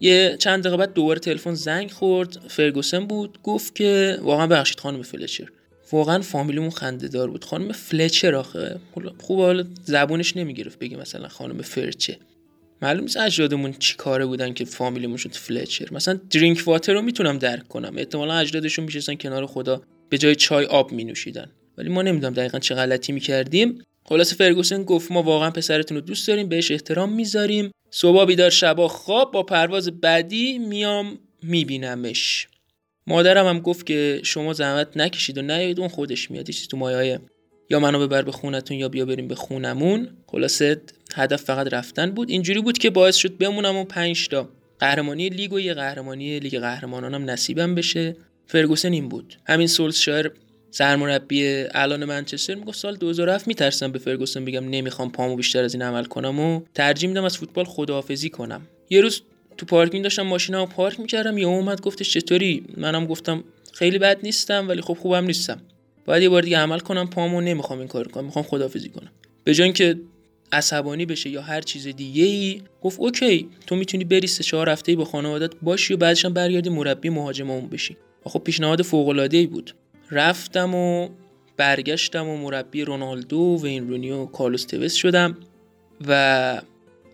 یه 0.00 0.36
چند 0.38 0.60
دقیقه 0.60 0.76
بعد 0.76 0.92
دوباره 0.92 1.20
تلفن 1.20 1.54
زنگ 1.54 1.90
خورد. 1.90 2.38
فرگوسن 2.48 3.06
بود 3.06 3.38
گفت 3.42 3.74
که 3.74 4.18
واقعا 4.22 4.46
ببخشید 4.46 4.80
خانم 4.80 5.02
فلچر. 5.02 5.48
واقعا 5.92 6.20
فامیلیمون 6.22 6.70
خنده 6.70 7.08
دار 7.08 7.30
بود. 7.30 7.44
خانم 7.44 7.72
فلچر 7.72 8.34
آخه. 8.34 8.80
خوب 9.18 9.38
حالا 9.38 9.64
زبونش 9.84 10.36
نمی‌گرفت 10.36 10.78
بگه 10.78 10.96
مثلا 10.96 11.28
خانم 11.28 11.62
فرچه 11.62 12.18
معلوم 12.82 13.02
نیست 13.02 13.16
اجدادمون 13.16 13.72
چی 13.72 13.96
کاره 13.96 14.26
بودن 14.26 14.54
که 14.54 14.64
فامیلیمون 14.64 15.16
شد 15.16 15.32
فلچر. 15.32 15.88
مثلا 15.92 16.20
درینک 16.30 16.62
واتر 16.66 16.92
رو 16.92 17.02
می‌تونم 17.02 17.38
درک 17.38 17.68
کنم. 17.68 17.94
احتمالا 17.96 18.34
اجدادشون 18.34 18.84
میشستن 18.84 19.14
کنار 19.14 19.46
خدا 19.46 19.82
به 20.08 20.18
جای 20.18 20.34
چای 20.34 20.64
آب 20.64 20.92
می 20.92 21.04
نوشیدن 21.04 21.50
ولی 21.78 21.88
ما 21.88 22.02
نمی‌دونم 22.02 22.34
دقیقا 22.34 22.58
چه 22.58 22.74
غلطی 22.74 23.12
می‌کردیم. 23.12 23.78
خلاص 24.04 24.34
فرگوسن 24.34 24.82
گفت 24.82 25.12
ما 25.12 25.22
واقعا 25.22 25.50
پسرتون 25.50 25.96
رو 25.96 26.00
دوست 26.00 26.28
داریم 26.28 26.48
بهش 26.48 26.70
احترام 26.70 27.12
می‌ذاریم. 27.12 27.70
صبح 27.90 28.24
بیدار 28.24 28.50
شبا 28.50 28.88
خواب. 28.88 29.32
با 29.32 29.42
پرواز 29.42 30.00
بعدی 30.00 30.58
میام 30.58 31.18
میبینمش. 31.42 32.48
مادرم 33.08 33.46
هم 33.46 33.60
گفت 33.60 33.86
که 33.86 34.20
شما 34.24 34.52
زحمت 34.52 34.96
نکشید 34.96 35.38
و 35.38 35.42
نیایید 35.42 35.80
اون 35.80 35.88
خودش 35.88 36.30
میاد 36.30 36.46
تو 36.46 36.76
مایه 36.76 37.20
یا 37.70 37.80
منو 37.80 38.06
ببر 38.06 38.22
به 38.22 38.32
خونتون 38.32 38.76
یا 38.76 38.88
بیا 38.88 39.04
بریم 39.04 39.28
به 39.28 39.34
خونمون. 39.34 40.08
خلاصه 40.26 40.80
هدف 41.14 41.42
فقط 41.42 41.72
رفتن 41.72 42.10
بود. 42.10 42.30
اینجوری 42.30 42.60
بود 42.60 42.78
که 42.78 42.90
باعث 42.90 43.16
شد 43.16 43.38
بمونم 43.38 43.76
و 43.76 43.84
پنج 43.84 44.28
تا 44.28 44.48
قهرمانی 44.78 45.28
لیگ 45.28 45.52
و 45.52 45.60
یه 45.60 45.74
قهرمانی 45.74 46.40
لیگ 46.40 46.58
قهرمانانم 46.58 47.30
نصیبم 47.30 47.74
بشه. 47.74 48.16
فرگوسن 48.46 48.92
این 48.92 49.08
بود. 49.08 49.36
همین 49.46 49.66
سولشایر 49.66 50.32
سرمربی 50.70 51.64
الان 51.74 52.04
منچستر 52.04 52.54
می‌گفت 52.54 52.78
سال 52.78 52.96
2007 52.96 53.48
میترسم 53.48 53.92
به 53.92 53.98
فرگوسن 53.98 54.44
بگم 54.44 54.68
نمی‌خوام 54.68 55.12
پامو 55.12 55.36
بیشتر 55.36 55.64
از 55.64 55.74
این 55.74 55.82
عمل 55.82 56.04
کنم 56.04 56.40
و 56.40 56.60
ترجیح 56.74 57.08
میدم 57.08 57.24
از 57.24 57.38
فوتبال 57.38 57.64
خداحافظی 57.64 58.30
کنم. 58.30 58.62
یه 58.90 59.00
روز 59.00 59.22
تو 59.58 59.66
پارکینگ 59.66 60.02
داشتم 60.02 60.22
ماشینمو 60.22 60.66
پارک 60.66 61.00
می‌کردم 61.00 61.38
یه 61.38 61.46
اومد 61.46 61.80
گفتش 61.80 62.12
چطوری؟ 62.12 62.64
منم 62.76 63.06
گفتم 63.06 63.44
خیلی 63.72 63.98
بد 63.98 64.18
نیستم 64.22 64.68
ولی 64.68 64.80
خب 64.80 64.94
خوبم 64.94 65.24
نیستم. 65.24 65.60
باید 66.06 66.22
یه 66.22 66.28
بار 66.28 66.42
دیگه 66.42 66.58
عمل 66.58 66.78
کنم 66.78 67.06
پامو 67.06 67.40
نمی‌خوام 67.40 67.78
این 67.78 67.88
کار 67.88 68.08
کنم 68.08 68.24
می‌خوام 68.24 68.44
خداحافظی 68.44 68.88
کنم. 68.88 69.10
به 69.44 69.54
جای 69.54 69.64
اینکه 69.64 70.00
عصبانی 70.52 71.06
بشه 71.06 71.30
یا 71.30 71.42
هر 71.42 71.60
چیز 71.60 71.86
دیگه 71.86 72.24
ای 72.24 72.62
گفت 72.82 73.00
اوکی 73.00 73.48
تو 73.66 73.76
می‌تونی 73.76 74.04
بری 74.04 74.26
سه 74.26 74.44
چهار 74.44 74.68
هفته 74.68 74.96
با 74.96 75.04
خانوادت 75.04 75.52
باشی 75.62 75.94
و 75.94 75.96
بعدش 75.96 76.24
هم 76.24 76.34
برگردی 76.34 76.70
مربی 76.70 77.08
مهاجممون 77.08 77.68
بشی. 77.68 77.96
و 78.26 78.28
خب 78.28 78.38
پیشنهاد 78.38 78.82
فوق 78.82 79.08
العاده 79.08 79.36
ای 79.36 79.46
بود. 79.46 79.74
رفتم 80.10 80.74
و 80.74 81.08
برگشتم 81.56 82.28
و 82.28 82.36
مربی 82.36 82.84
رونالدو 82.84 83.58
و 83.62 83.66
این 83.66 83.88
رونی 83.88 84.10
و 84.10 84.26
کارلوس 84.26 84.64
توس 84.64 84.94
شدم 84.94 85.36
و 86.06 86.62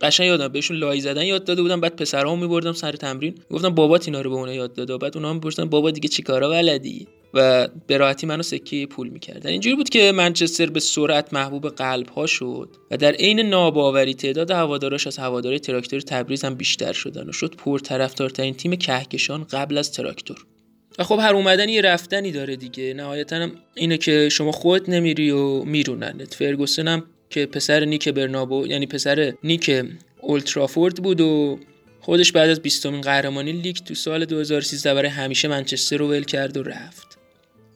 قشنگ 0.04 0.26
یادم 0.26 0.48
بهشون 0.48 0.76
لای 0.76 1.00
زدن 1.00 1.22
یاد 1.22 1.44
داده 1.44 1.62
بودم 1.62 1.80
بعد 1.80 1.96
پسرامو 1.96 2.42
میبردم 2.42 2.72
سر 2.72 2.92
تمرین 2.92 3.34
گفتم 3.50 3.68
بابات 3.68 4.08
اینا 4.08 4.20
رو 4.20 4.30
به 4.30 4.36
اونها 4.36 4.54
یاد 4.54 4.74
داده 4.74 4.96
بعد 4.98 5.16
اونها 5.16 5.30
هم 5.30 5.36
می‌پرسن 5.36 5.64
بابا 5.64 5.90
دیگه 5.90 6.08
چیکارا 6.08 6.48
بلدی؟ 6.50 7.06
و 7.34 7.68
به 7.86 7.96
راحتی 7.96 8.26
منو 8.26 8.42
سکه 8.42 8.86
پول 8.86 9.08
می‌کردن. 9.08 9.50
اینجوری 9.50 9.76
بود 9.76 9.88
که 9.88 10.12
منچستر 10.12 10.66
به 10.66 10.80
سرعت 10.80 11.32
محبوب 11.32 11.68
قلب 11.68 12.08
ها 12.08 12.26
شد 12.26 12.68
و 12.90 12.96
در 12.96 13.12
عین 13.12 13.40
ناباوری 13.40 14.14
تعداد 14.14 14.50
هواداراش 14.50 15.06
از 15.06 15.18
هوادارهای 15.18 15.58
تراکتور 15.58 16.00
تبریز 16.00 16.44
هم 16.44 16.54
بیشتر 16.54 16.92
شدن 16.92 17.28
و 17.28 17.32
شد 17.32 17.54
پرطرفدارترین 17.54 18.54
تیم 18.54 18.76
کهکشان 18.76 19.44
قبل 19.44 19.78
از 19.78 19.92
تراکتور. 19.92 20.46
و 20.98 21.04
خب 21.04 21.18
هر 21.20 21.34
اومدنی 21.34 21.72
یه 21.72 21.80
رفتنی 21.80 22.32
داره 22.32 22.56
دیگه. 22.56 22.94
نهایتا 22.94 23.36
هم 23.36 23.52
اینه 23.74 23.98
که 23.98 24.28
شما 24.28 24.52
خودت 24.52 24.88
نمیری 24.88 25.30
و 25.30 25.64
میروننت. 25.64 26.34
فرگوسن 26.34 26.88
هم 26.88 27.02
که 27.30 27.46
پسر 27.46 27.84
نیک 27.84 28.08
برنابو 28.08 28.66
یعنی 28.66 28.86
پسر 28.86 29.34
نیک 29.44 29.84
اولترافورد 30.20 31.02
بود 31.02 31.20
و 31.20 31.58
خودش 32.00 32.32
بعد 32.32 32.50
از 32.50 32.60
20 32.60 32.86
قهرمانی 32.86 33.52
لیگ 33.52 33.76
تو 33.76 33.94
سال 33.94 34.24
2013 34.24 34.94
برای 34.94 35.08
همیشه 35.08 35.48
منچستر 35.48 35.96
رو 35.96 36.08
ول 36.08 36.24
کرد 36.24 36.56
و 36.56 36.62
رفت. 36.62 37.18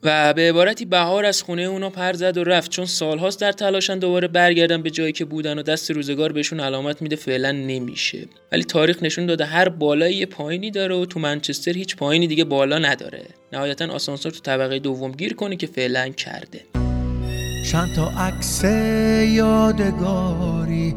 و 0.03 0.33
به 0.33 0.49
عبارتی 0.49 0.85
بهار 0.85 1.25
از 1.25 1.43
خونه 1.43 1.61
اونا 1.61 1.89
پر 1.89 2.13
زد 2.13 2.37
و 2.37 2.43
رفت. 2.43 2.71
چون 2.71 2.85
سالهاست 2.85 3.41
در 3.41 3.51
تلاشن 3.51 3.99
دوباره 3.99 4.27
برگردن 4.27 4.81
به 4.81 4.89
جایی 4.89 5.11
که 5.11 5.25
بودن 5.25 5.59
و 5.59 5.61
دست 5.61 5.91
روزگار 5.91 6.31
بهشون 6.31 6.59
علامت 6.59 7.01
میده 7.01 7.15
فعلا 7.15 7.51
نمیشه. 7.51 8.27
ولی 8.51 8.63
تاریخ 8.63 9.03
نشون 9.03 9.25
داده 9.25 9.45
هر 9.45 9.69
بالایی 9.69 10.15
یه 10.15 10.25
پایینی 10.25 10.71
داره 10.71 10.95
و 10.95 11.05
تو 11.05 11.19
منچستر 11.19 11.71
هیچ 11.71 11.95
پایینی 11.95 12.27
دیگه 12.27 12.43
بالا 12.43 12.79
نداره. 12.79 13.23
نهایتا 13.53 13.87
آسانسور 13.87 14.31
تو 14.31 14.39
طبقه 14.39 14.79
دوم 14.79 15.11
گیر 15.11 15.33
کنه 15.33 15.55
که 15.55 15.67
فعلا 15.67 16.09
کرده. 16.09 16.78
چند 17.63 17.93
تا 17.95 18.09
عکس 18.09 18.63
یادگاری 19.33 20.95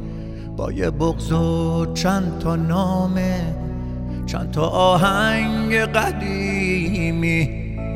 با 0.56 0.72
یه 0.72 0.90
بغض 0.90 1.32
و 1.32 1.86
چند 1.94 2.38
تا 2.38 2.56
نامه 2.56 3.54
چند 4.26 4.50
تا 4.50 4.66
آهنگ 4.66 5.74
قدیمی 5.74 7.46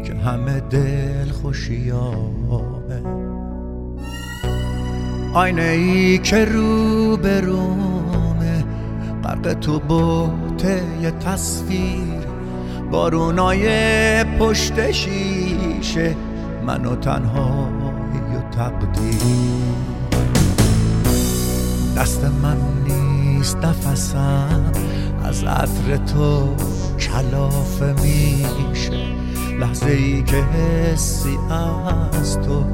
که 0.05 0.14
همه 0.14 0.61
دل 0.61 1.31
خوشیامه 1.42 3.02
آینه 5.35 5.62
ای 5.62 6.18
که 6.18 6.44
رو 6.44 7.16
به 7.16 7.40
رومه 7.40 8.64
غرق 9.24 9.55
تو 9.55 9.79
بوته 9.79 10.83
یه 11.02 11.11
تصویر. 11.11 12.26
بارونای 12.90 14.24
پشت 14.24 14.90
شیشه 14.90 16.16
منو 16.66 16.96
تنهایی 16.96 17.76
و 17.76 17.76
تقدیر. 18.57 19.77
دست 21.97 22.25
من 22.25 22.57
نیست 22.87 23.57
نفسم 23.57 24.73
از 25.25 25.45
عطر 25.45 25.97
تو 25.97 26.55
کلافه 26.99 27.95
میشه. 28.03 29.07
لحظه 29.61 29.90
ای 29.90 30.23
که 30.23 30.37
حسی 30.37 31.38
از 31.51 32.38
تو 32.38 32.64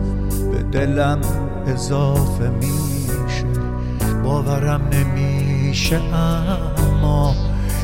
به 0.53 0.63
دلم 0.63 1.21
اضافه 1.67 2.51
میشه. 2.51 3.47
باورم 4.25 4.81
نمیشه 4.93 6.01
اما 6.15 7.35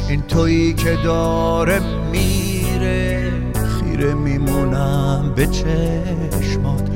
این 0.08 0.22
تویی 0.22 0.74
که 0.74 0.98
داره 1.04 1.80
میره. 2.12 3.32
خیره 3.54 4.14
میمونم 4.14 5.32
به 5.36 5.46
چشمات. 5.46 6.88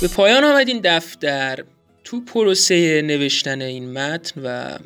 به 0.00 0.08
پایان 0.08 0.44
آمد 0.44 0.68
این 0.68 0.80
دفتر. 0.84 1.64
تو 2.04 2.20
پروسه 2.20 3.02
نوشتن 3.02 3.62
این 3.62 3.92
متن 3.92 4.40
و 4.44 4.78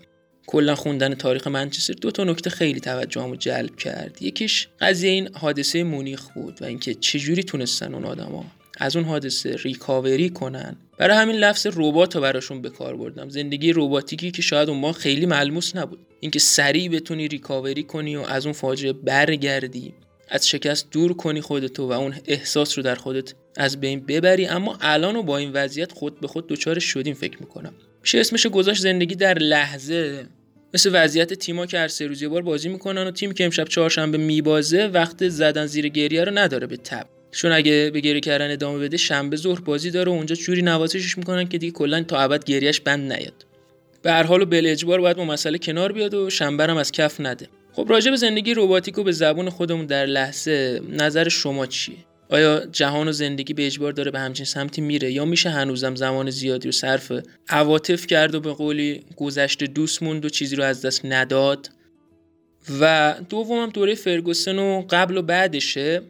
کلا 0.47 0.75
خوندن 0.75 1.15
تاریخ 1.15 1.47
منچستر 1.47 1.93
دو 1.93 2.11
تا 2.11 2.25
نکته 2.25 2.51
خیلی 2.51 2.81
توجهمو 2.81 3.37
جلب 3.37 3.77
کرد. 3.77 4.23
یکیش 4.23 4.69
قضیه 4.81 5.11
این 5.11 5.29
حادثه 5.35 5.85
مونیخ 5.85 6.29
بود 6.29 6.63
و 6.63 6.65
اینکه 6.65 6.95
چجوری 6.95 7.43
تونستن 7.43 7.95
اون 7.95 8.05
آدما 8.05 8.45
از 8.79 8.97
اون 8.97 9.05
حادثه 9.05 9.57
ریکاوری 9.57 10.31
کنن. 10.31 10.77
برای 10.99 11.17
همین 11.17 11.37
لفظ 11.37 11.67
ربات 11.77 12.15
رو 12.15 12.23
براشون 12.23 12.63
به 12.63 12.71
کار 12.71 12.97
بردم. 12.97 13.29
زندگی 13.29 13.73
رباتیکی 13.73 14.31
که 14.31 14.43
شاید 14.43 14.69
اون 14.69 14.79
ما 14.79 14.93
خیلی 14.93 15.27
ملموس 15.27 15.77
نبود. 15.77 16.07
اینکه 16.21 16.39
سریع 16.39 16.89
بتونی 16.89 17.29
ریکاوری 17.29 17.83
کنی 17.83 18.17
و 18.17 18.21
از 18.21 18.47
اون 18.47 18.53
فاجعه 18.53 18.93
برگردی 18.93 19.95
از 20.29 20.49
شکست 20.49 20.91
دور 20.91 21.13
کنی 21.13 21.41
خودتو 21.41 21.89
و 21.89 21.93
اون 21.93 22.15
احساس 22.27 22.79
رو 22.79 22.85
در 22.85 22.95
خودت 22.95 23.35
از 23.57 23.81
بین 23.81 24.01
ببری 24.01 24.47
اما 24.47 24.79
الان 24.81 25.17
و 25.17 25.23
با 25.23 25.39
این 25.39 25.53
وضعیت 25.53 25.93
خود 25.93 26.21
به 26.21 26.27
خود 26.27 26.47
دچارش 26.47 26.85
شدیم 26.85 27.15
فکر 27.15 27.39
می‌کنم. 27.41 27.75
میشه 28.03 28.21
اسمش 28.21 28.47
گذاشت 28.47 28.83
زندگی 28.83 29.15
در 29.15 29.39
لحظه. 29.39 30.27
مثل 30.75 30.91
وضعیت 30.93 31.35
تیما 31.35 31.67
که 31.67 31.79
هر 31.79 31.89
سه 31.89 32.07
روز 32.07 32.23
یه 32.23 32.29
بار 32.29 32.43
بازی 32.43 32.69
می‌کنن 32.69 33.07
و 33.07 33.11
تیمی 33.11 33.35
که 33.35 33.45
امشب 33.45 33.65
چهارشنبه 33.65 34.19
میبازه 34.19 34.87
وقت 34.87 35.29
زدن 35.29 35.67
زیر 35.67 35.89
گریه 35.89 36.25
رو 36.25 36.39
نداره 36.39 36.67
به 36.67 36.77
تب. 36.77 37.07
چون 37.31 37.53
اگه 37.53 37.91
به 37.93 38.01
گریه 38.01 38.21
کردن 38.21 38.51
ادامه 38.51 38.79
بده 38.79 38.97
شنبه 38.97 39.37
ظهر 39.37 39.61
بازی 39.61 39.91
داره 39.91 40.13
و 40.13 40.15
اونجا 40.15 40.35
جوری 40.35 40.63
نوازشش 40.63 41.19
می‌کنن 41.19 41.49
که 41.49 41.59
دیگه 41.59 41.73
کلا 41.73 42.03
تا 42.03 42.19
ابد 42.19 42.45
گریهش 42.45 42.81
بند 42.81 43.13
نیاد. 43.13 43.47
به 44.03 44.13
هر 44.13 44.23
حال 44.23 44.43
و 44.43 44.47
بل 44.47 44.67
اجبار 44.67 45.01
باید 45.01 45.17
با 45.17 45.25
مسئله 45.25 45.59
کنار 45.59 45.93
بیاد 45.93 46.15
و 46.15 46.31
شنبه 46.31 46.65
هم 46.65 46.77
از 46.77 46.93
کف 46.93 47.21
نده. 47.21 47.49
خب 47.73 47.87
راجع 47.91 48.11
به 48.11 48.17
زندگی 48.17 48.55
رباتیک 48.55 48.99
و 48.99 49.03
به 49.03 49.13
زبون 49.13 49.51
خودمون 49.51 49.87
در 49.87 50.07
لحظه 50.07 50.81
نظر 50.91 51.29
شما 51.29 51.67
چیه؟ 51.67 51.97
آیا 52.29 52.67
جهان 52.67 53.09
و 53.09 53.13
زندگی 53.13 53.55
به 53.55 53.67
اجبار 53.67 53.93
داره 53.93 54.11
به 54.11 54.19
همچین 54.19 54.47
سمتی 54.47 54.81
میره 54.81 55.13
یا 55.13 55.25
میشه 55.25 55.51
هنوزم 55.51 55.95
زمان 55.95 56.31
زیادی 56.31 56.69
رو 56.69 56.73
صرف 56.73 57.13
عواطف 57.49 58.07
کرد 58.07 58.35
و 58.35 58.41
به 58.41 58.53
قولی 58.53 59.03
گذشته 59.17 59.67
دوست 59.67 60.03
موند 60.03 60.25
و 60.25 60.29
چیزی 60.29 60.57
رو 60.57 60.65
از 60.65 60.83
دست 60.83 61.05
نداد؟ 61.05 61.71
و 62.81 63.15
دومم 63.29 63.71
دوره 63.71 63.95
فرگوسن 63.95 64.59
و 64.59 64.85
قبل 64.91 65.17
و 65.17 65.23
بعدشه 65.23 66.03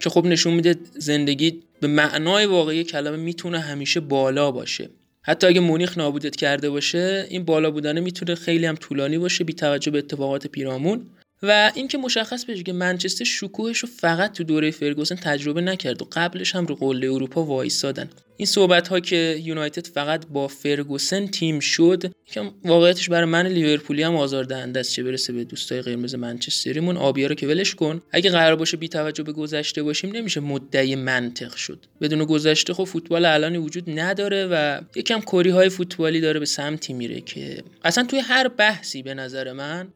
که 0.00 0.10
خب 0.10 0.26
نشون 0.26 0.54
میده 0.54 0.76
زندگی 0.98 1.62
به 1.80 1.86
معنای 1.86 2.46
واقعی 2.46 2.84
کلمه 2.84 3.16
می‌تونه 3.16 3.58
همیشه 3.58 4.00
بالا 4.00 4.50
باشه. 4.50 4.90
حتی 5.22 5.46
اگه 5.46 5.60
مونیخ 5.60 5.98
نابودت 5.98 6.36
کرده 6.36 6.70
باشه 6.70 7.26
این 7.28 7.44
بالا 7.44 7.70
بودنه 7.70 8.00
می‌تونه 8.00 8.34
خیلی 8.34 8.66
هم 8.66 8.74
طولانی 8.74 9.18
باشه 9.18 9.44
بی 9.44 9.52
توجه 9.52 9.90
به 9.90 9.98
اتفاقات 9.98 10.46
پیرامون. 10.46 11.06
و 11.42 11.72
اینکه 11.74 11.98
مشخص 11.98 12.44
بشه 12.44 12.62
که 12.62 12.72
منچستر 12.72 13.24
شکوهش 13.24 13.78
رو 13.78 13.88
فقط 13.96 14.32
تو 14.32 14.44
دوره 14.44 14.70
فرگوسن 14.70 15.14
تجربه 15.14 15.60
نکرد 15.60 16.02
و 16.02 16.08
قبلش 16.12 16.54
هم 16.54 16.66
رو 16.66 16.74
قله 16.74 17.12
اروپا 17.12 17.44
وایسادن. 17.44 18.10
این 18.36 18.46
صحبت 18.46 18.88
ها 18.88 19.00
که 19.00 19.40
یونایتد 19.42 19.86
فقط 19.86 20.26
با 20.26 20.48
فرگوسن 20.48 21.26
تیم 21.26 21.60
شد 21.60 22.12
که 22.26 22.50
واقعیتش 22.64 23.08
برای 23.08 23.24
من 23.24 23.46
لیورپولی 23.46 24.02
هم 24.02 24.16
آزاردهنده 24.16 24.80
است 24.80 24.92
چه 24.92 25.02
برسه 25.02 25.32
به 25.32 25.44
دوستای 25.44 25.82
قرمز 25.82 26.14
منچستریمون. 26.14 26.96
آبیا 26.96 27.26
رو 27.26 27.34
که 27.34 27.46
ولش 27.46 27.74
کن. 27.74 28.02
اگه 28.10 28.30
قرار 28.30 28.56
باشه 28.56 28.76
بی 28.76 28.88
توجه 28.88 29.22
به 29.22 29.32
گذشته 29.32 29.82
باشیم 29.82 30.16
نمیشه 30.16 30.40
مدعی 30.40 30.94
منطق 30.94 31.54
شد. 31.54 31.78
بدون 32.00 32.24
گذشته 32.24 32.74
خب 32.74 32.84
فوتبال 32.84 33.24
الان 33.24 33.56
وجود 33.56 34.00
نداره 34.00 34.46
و 34.46 34.80
یکم 34.96 35.20
کری 35.20 35.50
های 35.50 35.68
فوتبالی 35.68 36.20
داره 36.20 36.40
به 36.40 36.46
سمتی 36.46 36.92
میره 36.92 37.20
که 37.20 37.62
اصلا 37.84 38.04
توی 38.04 38.18
هر 38.18 38.48
بحثی 38.48 39.02
به 39.02 39.14
نظر 39.14 39.52
من 39.52 39.88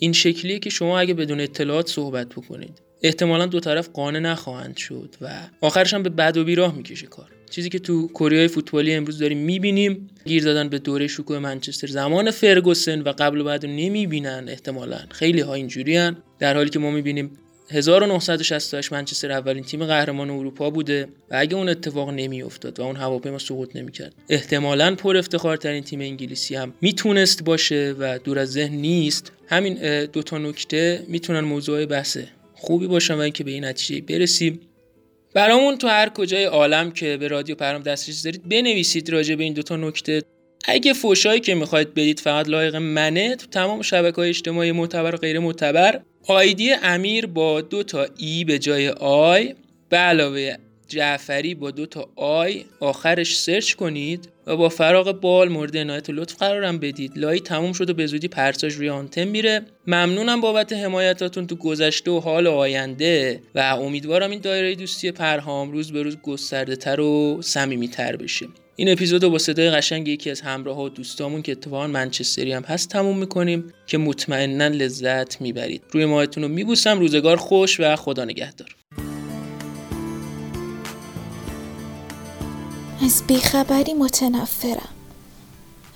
این 0.00 0.12
شکلیه 0.12 0.58
که 0.58 0.70
شما 0.70 0.98
اگه 1.00 1.14
بدون 1.14 1.40
اطلاعات 1.40 1.88
صحبت 1.88 2.28
بکنید 2.28 2.82
احتمالا 3.02 3.46
دو 3.46 3.60
طرف 3.60 3.88
قانع 3.88 4.18
نخواهند 4.18 4.76
شد 4.76 5.14
و 5.20 5.40
آخرش 5.60 5.94
هم 5.94 6.02
به 6.02 6.10
بد 6.10 6.36
و 6.36 6.44
بیراه 6.44 6.74
می‌کشه 6.74 7.06
کار. 7.06 7.39
چیزی 7.50 7.68
که 7.68 7.78
تو 7.78 8.08
کره 8.08 8.48
فوتبالی 8.48 8.94
امروز 8.94 9.18
داریم 9.18 9.38
می‌بینیم 9.38 10.10
گیر 10.24 10.44
دادن 10.44 10.68
به 10.68 10.78
دوره 10.78 11.06
شکوه 11.06 11.38
منچستر. 11.38 11.86
زمان 11.86 12.30
فرگوسن 12.30 13.00
و 13.00 13.12
قبل 13.18 13.40
و 13.40 13.44
بعد 13.44 13.66
نمی‌بینن 13.66 14.44
احتمالا. 14.48 14.98
خیلی 15.10 15.40
ها 15.40 15.54
اینجوریان 15.54 16.16
در 16.38 16.54
حالی 16.54 16.70
که 16.70 16.78
ما 16.78 16.90
می‌بینیم 16.90 17.30
1968 17.70 18.92
منچستر 18.92 19.30
اولین 19.30 19.64
تیم 19.64 19.84
قهرمان 19.84 20.30
اروپا 20.30 20.70
بوده 20.70 21.08
و 21.30 21.36
اگه 21.38 21.56
اون 21.56 21.68
اتفاق 21.68 22.10
نمیافتاد 22.10 22.80
و 22.80 22.82
اون 22.82 22.96
هواپیما 22.96 23.38
سقوط 23.38 23.76
نمی‌کرد 23.76 24.14
احتمالا 24.28 24.94
پر 24.94 25.16
افتخارترین 25.16 25.82
تیم 25.82 26.00
انگلیسی 26.00 26.54
هم 26.54 26.74
می‌تونست 26.80 27.44
باشه 27.44 27.94
و 27.98 28.18
دور 28.18 28.38
از 28.38 28.52
ذهن 28.52 28.74
نیست. 28.74 29.32
همین 29.48 30.04
دوتا 30.04 30.38
نکته 30.38 31.04
می‌تونن 31.08 31.40
موضوع 31.40 31.86
بحث 31.86 32.18
خوبی 32.54 32.86
باشن 32.86 33.14
و 33.14 33.20
اینکه 33.20 33.44
به 33.44 33.50
این 33.50 33.64
نتیجه 33.64 34.00
برسیم. 34.00 34.60
برامون 35.34 35.78
تو 35.78 35.88
هر 35.88 36.08
کجای 36.08 36.44
عالم 36.44 36.90
که 36.90 37.16
به 37.16 37.28
رادیو 37.28 37.54
پرهام 37.54 37.82
دسترسی 37.82 38.24
دارید 38.24 38.48
بنویسید 38.48 39.10
راجع 39.10 39.34
به 39.34 39.44
این 39.44 39.52
دوتا 39.52 39.76
نکته. 39.76 40.22
اگه 40.64 40.92
فوشایی 40.92 41.40
که 41.40 41.54
می‌خواید 41.54 41.94
بدید 41.94 42.20
فقط 42.20 42.48
لایق 42.48 42.76
منه 42.76 43.36
تو 43.36 43.46
تمام 43.46 43.82
شبکه 43.82 44.16
های 44.16 44.28
اجتماعی 44.28 44.72
معتبر 44.72 45.14
و 45.14 45.18
غیر 45.18 45.38
معتبر 45.38 46.00
آیدی 46.26 46.72
امیر 46.72 47.26
با 47.26 47.60
دو 47.60 47.82
تا 47.82 48.06
E 48.16 48.44
به 48.44 48.58
جای 48.58 48.88
I 49.00 49.54
به 49.88 49.96
علاوه 49.96 50.56
جعفری 50.90 51.54
با 51.54 51.70
دو 51.70 51.86
تا 51.86 52.08
I 52.16 52.64
آخرش 52.80 53.38
search 53.38 53.72
کنید 53.72 54.28
و 54.46 54.56
با 54.56 54.68
فراغ 54.68 55.20
بال 55.20 55.48
مورد 55.48 55.76
عنایت 55.76 56.08
و 56.08 56.12
لطف 56.12 56.36
قرارم 56.36 56.78
بدید. 56.78 57.18
لای 57.18 57.40
تموم 57.40 57.72
شد 57.72 57.90
و 57.90 57.94
به 57.94 58.06
زودی 58.06 58.28
پرساژ 58.28 58.74
روی 58.74 58.88
آنتن 58.88 59.24
میره. 59.24 59.62
ممنونم 59.86 60.40
بابت 60.40 60.72
حمایتاتون 60.72 61.46
تو 61.46 61.56
گذشته 61.56 62.10
و 62.10 62.20
حال 62.20 62.46
و 62.46 62.50
آینده 62.50 63.42
و 63.54 63.58
امیدوارم 63.58 64.30
این 64.30 64.40
دایره 64.40 64.74
دوستی 64.74 65.10
پرهام 65.10 65.72
روز 65.72 65.92
به 65.92 66.02
روز 66.02 66.16
گسترده 66.16 66.76
تر 66.76 67.00
و 67.00 67.42
صمیمی 67.42 67.88
تر 67.88 68.16
بشه. 68.16 68.46
این 68.76 68.92
اپیزود 68.92 69.24
با 69.24 69.38
صدای 69.38 69.70
قشنگ 69.70 70.08
یکی 70.08 70.30
از 70.30 70.40
همراه 70.40 70.82
و 70.82 70.88
دوستامون 70.88 71.42
که 71.42 71.52
اتفاقا 71.52 71.86
منچستری 71.86 72.52
هم 72.52 72.62
هست 72.62 72.88
تموم 72.88 73.18
می‌کنیم 73.18 73.72
که 73.86 73.98
مطمئنا 73.98 74.68
لذت 74.68 75.40
می‌برید. 75.40 75.82
روی 75.90 76.04
ماهتون 76.04 76.42
رو 76.42 76.48
میبوسم. 76.48 76.98
روزگار 76.98 77.36
خوش 77.36 77.80
و 77.80 77.96
خدا 77.96 78.24
نگهدار. 78.24 78.79
از 83.02 83.22
بیخبری 83.26 83.94
متنفرم. 83.94 84.88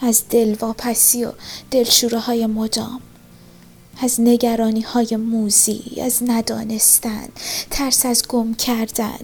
از 0.00 0.22
دلواپسی 0.30 1.24
و 1.24 1.32
دلشوره 1.70 2.18
های 2.18 2.46
مدام. 2.46 3.00
از 4.02 4.20
نگرانی 4.20 4.80
های 4.80 5.16
موزی 5.16 6.00
از 6.02 6.22
ندانستن. 6.26 7.28
ترس 7.70 8.06
از 8.06 8.28
گم 8.28 8.54
کردن. 8.54 9.18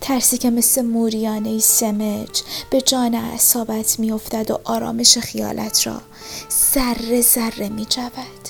ترسی 0.00 0.38
که 0.38 0.50
مثل 0.50 0.82
موریانه 0.82 1.58
سمج 1.58 2.42
به 2.70 2.80
جان 2.80 3.14
اعصابت 3.14 3.98
میافتد 3.98 4.50
و 4.50 4.60
آرامش 4.64 5.18
خیالت 5.18 5.86
را 5.86 6.00
ذره 6.74 7.20
ذره 7.20 7.68
می 7.68 7.84
جود. 7.86 8.48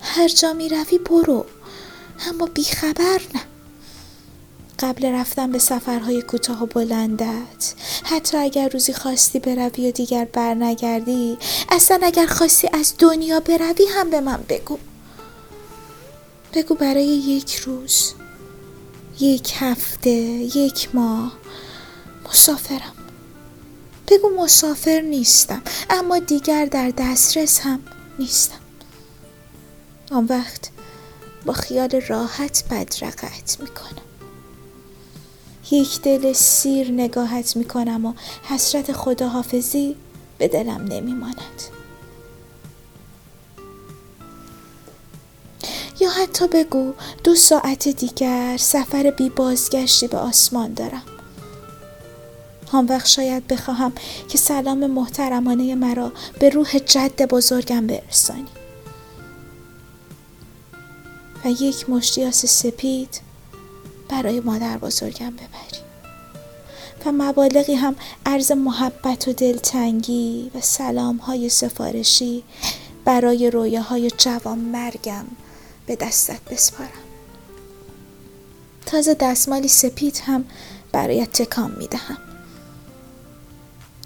هر 0.00 0.28
جا 0.28 0.52
می 0.52 0.68
روی 0.68 0.98
برو 0.98 1.46
اما 2.28 2.46
بیخبر 2.46 3.20
نه. 3.34 3.57
قبل 4.78 5.12
رفتن 5.12 5.52
به 5.52 5.58
سفرهای 5.58 6.22
کوتاه 6.22 6.62
و 6.62 6.66
بلندت. 6.66 7.74
حتی 8.04 8.36
اگر 8.36 8.68
روزی 8.68 8.92
خواستی 8.92 9.38
بروی 9.38 9.88
و 9.88 9.92
دیگر 9.92 10.24
برنگردی 10.24 11.38
اصلا 11.68 11.98
اگر 12.02 12.26
خواستی 12.26 12.68
از 12.72 12.94
دنیا 12.98 13.40
بروی 13.40 13.86
هم 13.94 14.10
به 14.10 14.20
من 14.20 14.44
بگو. 14.48 14.78
بگو 16.54 16.74
برای 16.74 17.06
یک 17.06 17.54
روز 17.54 18.12
یک 19.20 19.52
هفته 19.56 20.10
یک 20.10 20.94
ماه 20.94 21.32
مسافرم. 22.28 22.94
بگو 24.08 24.30
مسافر 24.38 25.00
نیستم 25.00 25.62
اما 25.90 26.18
دیگر 26.18 26.64
در 26.64 26.92
دسترس 26.98 27.60
هم 27.60 27.80
نیستم. 28.18 28.60
آن 30.10 30.26
وقت 30.26 30.70
با 31.46 31.52
خیال 31.52 32.00
راحت 32.08 32.64
بدرقت 32.70 33.56
می‌کنم. 33.60 34.07
یک 35.70 36.02
دل 36.02 36.32
سیر 36.32 36.90
نگاهت 36.90 37.56
می‌کنم 37.56 38.06
و 38.06 38.12
حسرت 38.42 38.92
خداحافظی 38.92 39.96
به 40.38 40.48
دلم 40.48 40.84
نمیماند. 40.84 41.62
یا 46.00 46.10
حتی 46.10 46.48
بگو 46.48 46.92
دو 47.24 47.34
ساعت 47.34 47.88
دیگر 47.88 48.56
سفر 48.56 49.10
بی 49.10 49.28
بازگشتی 49.28 50.06
به 50.06 50.18
آسمان 50.18 50.74
دارم. 50.74 51.02
آن 52.72 52.86
وقت 52.86 53.06
شاید 53.06 53.46
بخواهم 53.46 53.92
که 54.28 54.38
سلام 54.38 54.86
محترمانه 54.86 55.74
مرا 55.74 56.12
به 56.40 56.48
روح 56.48 56.78
جد 56.78 57.22
بزرگم 57.22 57.86
برسانی. 57.86 58.46
و 61.44 61.48
یک 61.48 61.90
مشتیاس 61.90 62.46
سپید 62.46 63.27
برای 64.08 64.40
مادر 64.40 64.78
بزرگم 64.78 65.30
ببری. 65.30 65.82
و 67.06 67.12
مبالغی 67.12 67.74
هم 67.74 67.96
عرض 68.26 68.52
محبت 68.52 69.28
و 69.28 69.32
دلتنگی 69.32 70.50
و 70.54 70.60
سلام 70.60 71.16
های 71.16 71.48
سفارشی 71.48 72.44
برای 73.04 73.50
رویاهای 73.50 74.10
جوان 74.10 74.58
مرگم 74.58 75.24
به 75.86 75.96
دستت 75.96 76.40
بسپارم. 76.50 76.90
تازه 78.86 79.14
دستمالی 79.14 79.68
سپید 79.68 80.22
هم 80.26 80.44
برایت 80.92 81.32
تکان 81.32 81.76
می 81.78 81.86
دهم 81.86 82.18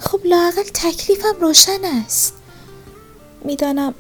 خب 0.01 0.21
لاقل 0.25 0.63
تکلیفم 0.75 1.41
روشن 1.41 1.85
است. 1.85 2.35
می‌دانم 3.45 3.95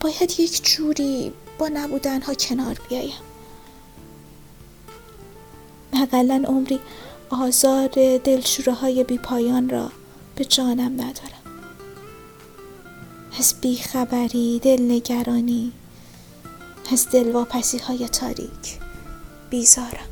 باید 0.00 0.40
یک 0.40 0.64
جوری 0.64 1.32
با 1.58 1.68
نبودنها 1.68 2.34
کنار 2.34 2.80
بیایم. 2.88 3.29
اقلا 5.92 6.44
عمری 6.46 6.80
آزار 7.30 7.88
دلشوره 8.24 8.72
های 8.72 9.04
بی 9.04 9.18
پایان 9.18 9.68
را 9.68 9.90
به 10.36 10.44
جانم 10.44 10.92
ندارم. 10.92 11.40
از 13.38 13.54
بیخبری 13.60 14.58
دلنگرانی 14.58 15.72
از 16.92 17.08
دلواپسی 17.12 17.78
های 17.78 18.08
تاریک 18.08 18.78
بیزارم. 19.50 20.09